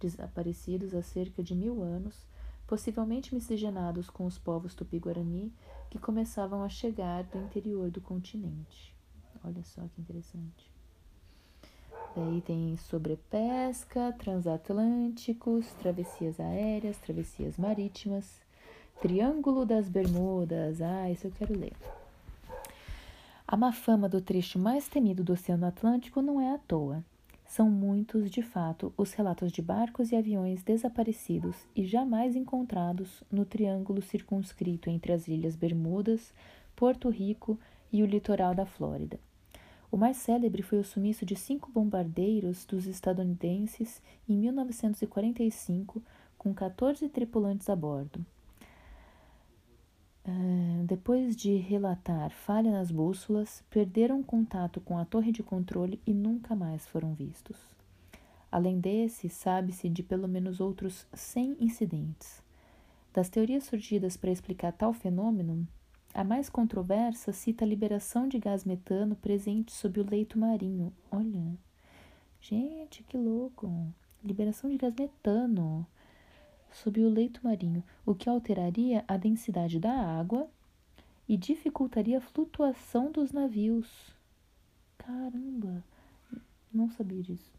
[0.00, 2.26] desaparecidos há cerca de mil anos,
[2.66, 5.52] possivelmente miscigenados com os povos tupi-guarani
[5.88, 8.94] que começavam a chegar do interior do continente.
[9.44, 10.70] Olha só que interessante.
[12.14, 18.40] Daí tem sobrepesca, transatlânticos, travessias aéreas, travessias marítimas,
[19.00, 20.82] Triângulo das Bermudas.
[20.82, 21.72] Ah, isso eu quero ler.
[23.52, 27.04] A má fama do trecho mais temido do Oceano Atlântico não é à toa.
[27.44, 33.44] São muitos, de fato, os relatos de barcos e aviões desaparecidos e jamais encontrados no
[33.44, 36.32] triângulo circunscrito entre as Ilhas Bermudas,
[36.76, 37.58] Porto Rico
[37.92, 39.18] e o litoral da Flórida.
[39.90, 46.00] O mais célebre foi o sumiço de cinco bombardeiros dos estadunidenses em 1945,
[46.38, 48.24] com 14 tripulantes a bordo.
[50.30, 56.14] Uh, depois de relatar falha nas bússolas, perderam contato com a torre de controle e
[56.14, 57.56] nunca mais foram vistos.
[58.50, 62.42] Além desse, sabe-se de pelo menos outros 100 incidentes.
[63.12, 65.66] Das teorias surgidas para explicar tal fenômeno,
[66.14, 70.92] a mais controversa cita a liberação de gás metano presente sob o leito marinho.
[71.10, 71.56] Olha,
[72.40, 73.68] gente, que louco!
[74.22, 75.86] Liberação de gás metano
[76.72, 80.48] sob o leito marinho, o que alteraria a densidade da água
[81.28, 83.88] e dificultaria a flutuação dos navios.
[84.98, 85.84] Caramba,
[86.72, 87.50] não sabia disso.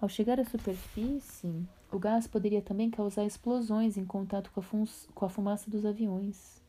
[0.00, 4.64] Ao chegar à superfície, o gás poderia também causar explosões em contato com a,
[5.14, 6.60] com a fumaça dos aviões.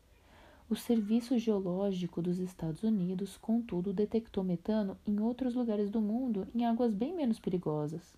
[0.70, 6.66] O Serviço Geológico dos Estados Unidos, contudo, detectou metano em outros lugares do mundo em
[6.66, 8.14] águas bem menos perigosas.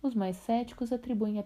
[0.00, 1.44] Os mais céticos atribuem a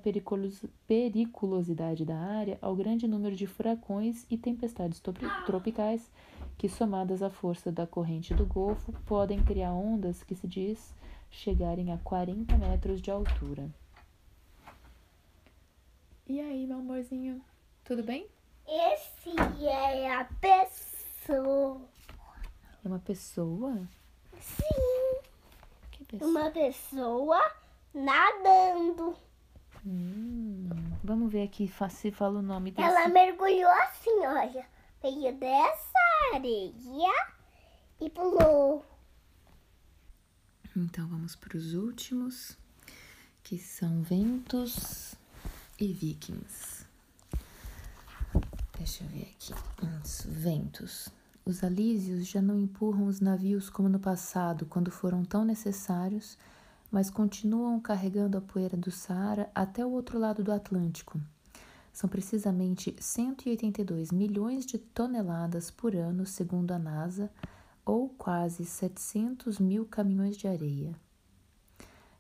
[0.87, 5.01] periculosidade da área ao grande número de furacões e tempestades
[5.47, 6.11] tropicais
[6.59, 10.95] que, somadas à força da corrente do Golfo, podem criar ondas que se diz
[11.31, 13.71] chegarem a 40 metros de altura.
[16.27, 17.43] E aí, meu amorzinho,
[17.83, 18.27] tudo bem?
[18.69, 19.31] Esse
[19.67, 21.81] é a pessoa.
[22.85, 23.89] É uma pessoa?
[24.39, 25.23] Sim.
[25.91, 26.31] Que pessoa?
[26.31, 27.62] Uma pessoa
[27.95, 29.17] nadando.
[29.85, 30.69] Hum,
[31.03, 32.87] vamos ver aqui se fala o nome desse.
[32.87, 34.67] Ela mergulhou assim, olha.
[35.03, 35.99] Veio dessa
[36.33, 37.27] areia
[38.01, 38.85] e pulou.
[40.77, 42.57] Então vamos para os últimos,
[43.43, 45.17] que são ventos
[45.79, 46.87] e vikings.
[48.79, 49.53] Deixa eu ver aqui.
[50.03, 51.09] Os ventos.
[51.45, 56.39] Os alísios já não empurram os navios como no passado, quando foram tão necessários,
[56.93, 61.19] mas continuam carregando a poeira do Saara até o outro lado do Atlântico.
[61.91, 67.31] São precisamente 182 milhões de toneladas por ano, segundo a NASA,
[67.85, 70.95] ou quase 700 mil caminhões de areia.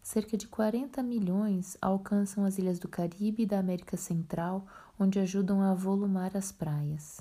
[0.02, 4.66] Cerca de 40 milhões alcançam as ilhas do Caribe e da América Central,
[4.98, 7.20] onde ajudam a volumar as praias.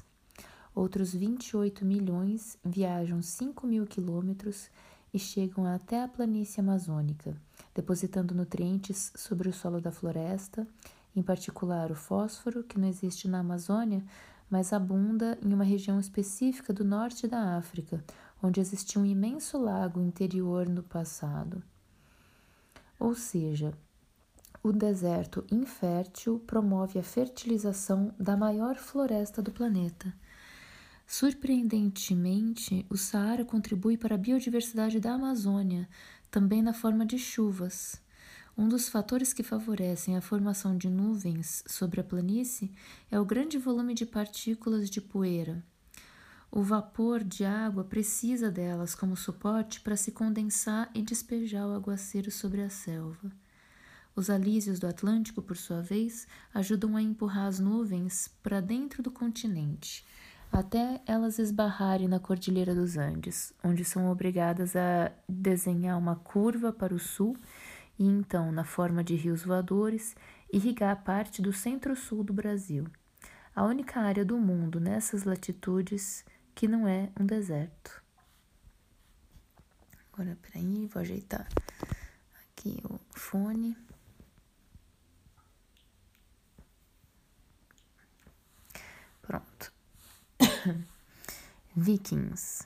[0.74, 4.70] Outros 28 milhões viajam 5 mil quilômetros
[5.14, 7.36] e chegam até a planície amazônica,
[7.74, 10.68] depositando nutrientes sobre o solo da floresta,
[11.16, 14.04] em particular o fósforo, que não existe na Amazônia,
[14.50, 18.04] mas abunda em uma região específica do norte da África,
[18.42, 21.62] onde existia um imenso lago interior no passado.
[23.00, 23.74] Ou seja,
[24.64, 30.14] o deserto infértil promove a fertilização da maior floresta do planeta.
[31.12, 35.90] Surpreendentemente, o Saara contribui para a biodiversidade da Amazônia,
[36.32, 38.02] também na forma de chuvas.
[38.58, 42.72] Um dos fatores que favorecem a formação de nuvens sobre a planície
[43.12, 45.62] é o grande volume de partículas de poeira.
[46.50, 52.32] O vapor de água precisa delas como suporte para se condensar e despejar o aguaceiro
[52.32, 53.30] sobre a selva.
[54.16, 59.12] Os alísios do Atlântico, por sua vez, ajudam a empurrar as nuvens para dentro do
[59.12, 60.06] continente
[60.52, 66.94] até elas esbarrarem na Cordilheira dos Andes, onde são obrigadas a desenhar uma curva para
[66.94, 67.38] o sul
[67.98, 70.16] e então, na forma de rios voadores,
[70.52, 72.88] irrigar parte do centro-sul do Brasil,
[73.56, 78.04] a única área do mundo nessas latitudes que não é um deserto.
[80.12, 81.48] Agora, peraí, vou ajeitar
[82.52, 83.78] aqui o fone.
[89.22, 89.71] Pronto.
[91.76, 92.66] Vikings.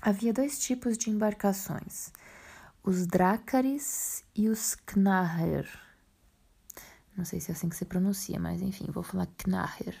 [0.00, 2.12] Havia dois tipos de embarcações,
[2.82, 5.68] os Drácaris e os Knarrer.
[7.16, 9.96] Não sei se é assim que se pronuncia, mas enfim, vou falar Knarrer.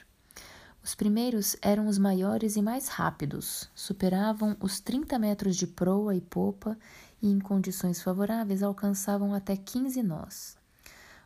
[0.82, 6.20] Os primeiros eram os maiores e mais rápidos, superavam os 30 metros de proa e
[6.20, 6.78] popa
[7.22, 10.58] e, em condições favoráveis, alcançavam até 15 nós.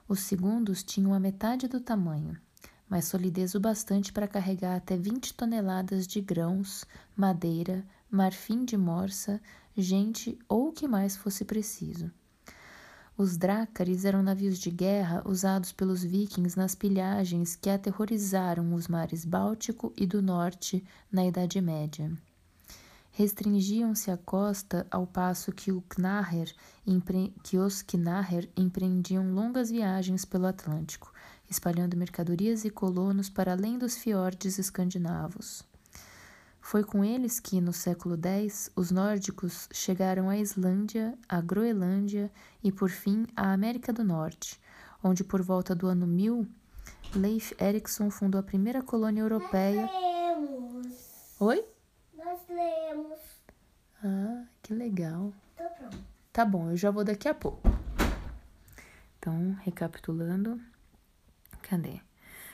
[0.07, 2.39] Os segundos tinham a metade do tamanho,
[2.89, 6.85] mas solidez o bastante para carregar até 20 toneladas de grãos,
[7.17, 9.41] madeira, marfim de morsa,
[9.77, 12.11] gente ou o que mais fosse preciso.
[13.17, 19.25] Os drácares eram navios de guerra usados pelos vikings nas pilhagens que aterrorizaram os mares
[19.25, 22.13] Báltico e do Norte na Idade Média.
[23.11, 26.55] Restringiam-se à costa ao passo que, o Knarrer,
[27.43, 31.13] que os Knarrer empreendiam longas viagens pelo Atlântico,
[31.51, 35.65] espalhando mercadorias e colonos para além dos fiordes escandinavos.
[36.61, 42.31] Foi com eles que, no século X, os nórdicos chegaram à Islândia, à Groenlândia
[42.63, 44.61] e, por fim, à América do Norte,
[45.03, 46.47] onde, por volta do ano 1000,
[47.15, 49.83] Leif Erikson fundou a primeira colônia europeia.
[49.87, 51.37] Nós lemos.
[51.41, 51.65] Oi?
[52.17, 53.19] Nós lemos.
[54.05, 55.33] Ah, que legal.
[55.57, 55.99] Tô pronto.
[56.31, 57.67] Tá bom, eu já vou daqui a pouco.
[59.19, 60.61] Então, recapitulando.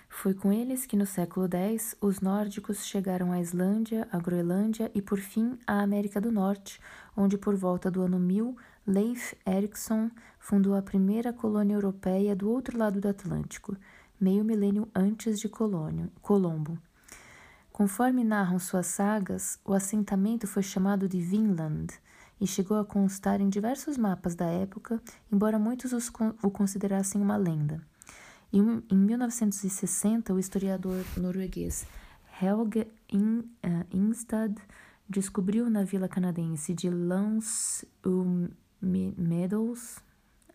[0.08, 5.02] Foi com eles que no século X os nórdicos chegaram à Islândia, à Groenlândia e
[5.02, 6.80] por fim à América do Norte,
[7.16, 12.78] onde por volta do ano 1000 Leif Erikson fundou a primeira colônia europeia do outro
[12.78, 13.76] lado do Atlântico,
[14.20, 16.78] meio milênio antes de Colônio, Colombo.
[17.72, 21.92] Conforme narram suas sagas, o assentamento foi chamado de Vinland
[22.40, 27.82] e chegou a constar em diversos mapas da época, embora muitos o considerassem uma lenda.
[28.54, 31.84] Em, em 1960, o historiador norueguês
[32.40, 34.54] Helge eh, Ingstad
[35.08, 37.84] descobriu na vila canadense de Lance
[38.80, 39.98] Meadows,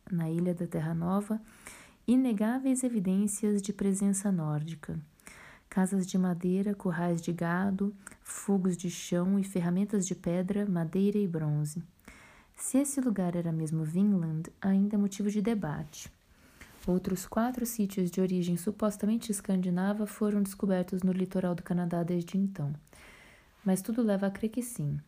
[0.10, 1.42] na ilha da Terra Nova,
[2.08, 4.98] inegáveis evidências de presença nórdica.
[5.70, 7.94] Casas de madeira, currais de gado,
[8.24, 11.84] fogos de chão e ferramentas de pedra, madeira e bronze.
[12.56, 16.10] Se esse lugar era mesmo Vinland, ainda é motivo de debate.
[16.90, 22.74] Outros quatro sítios de origem supostamente escandinava foram descobertos no litoral do Canadá desde então.
[23.64, 25.00] Mas tudo leva a crer que sim.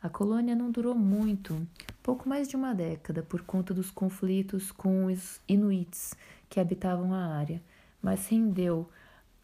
[0.00, 1.66] A colônia não durou muito,
[2.04, 6.14] pouco mais de uma década, por conta dos conflitos com os Inuits
[6.48, 7.60] que habitavam a área,
[8.00, 8.88] mas rendeu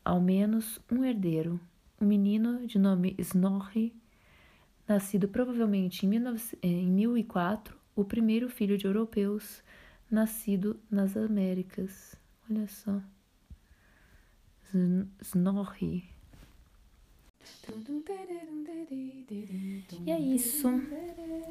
[0.05, 1.59] ao menos um herdeiro,
[2.01, 3.93] um menino de nome Snorri,
[4.87, 9.61] nascido provavelmente em, 19, em 1004, o primeiro filho de europeus
[10.11, 12.17] nascido nas Américas.
[12.51, 13.01] Olha só.
[15.23, 16.05] Snorri.
[20.07, 20.69] E é isso.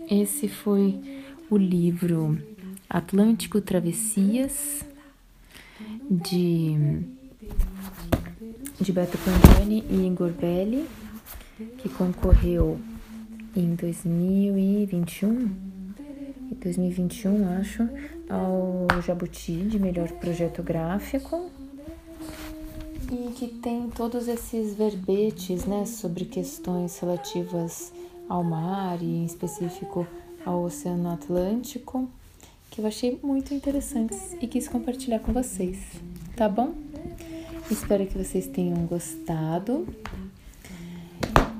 [0.09, 0.99] Esse foi
[1.49, 2.37] o livro
[2.89, 4.85] Atlântico Travessias
[6.09, 6.75] de
[8.79, 10.87] de Beto Cantoni e Igor Belli,
[11.79, 12.79] que concorreu
[13.55, 15.49] em 2021,
[16.55, 17.87] 2021 acho,
[18.29, 21.49] ao Jabuti de melhor projeto gráfico
[23.11, 27.91] e que tem todos esses verbetes, né, sobre questões relativas
[28.27, 30.05] ao mar e em específico
[30.45, 32.07] ao Oceano Atlântico,
[32.69, 35.77] que eu achei muito interessantes e quis compartilhar com vocês,
[36.35, 36.73] tá bom?
[37.71, 39.87] Espero que vocês tenham gostado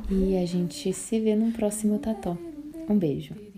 [0.09, 2.37] e a gente se vê no próximo Tató.
[2.87, 3.48] Um beijo.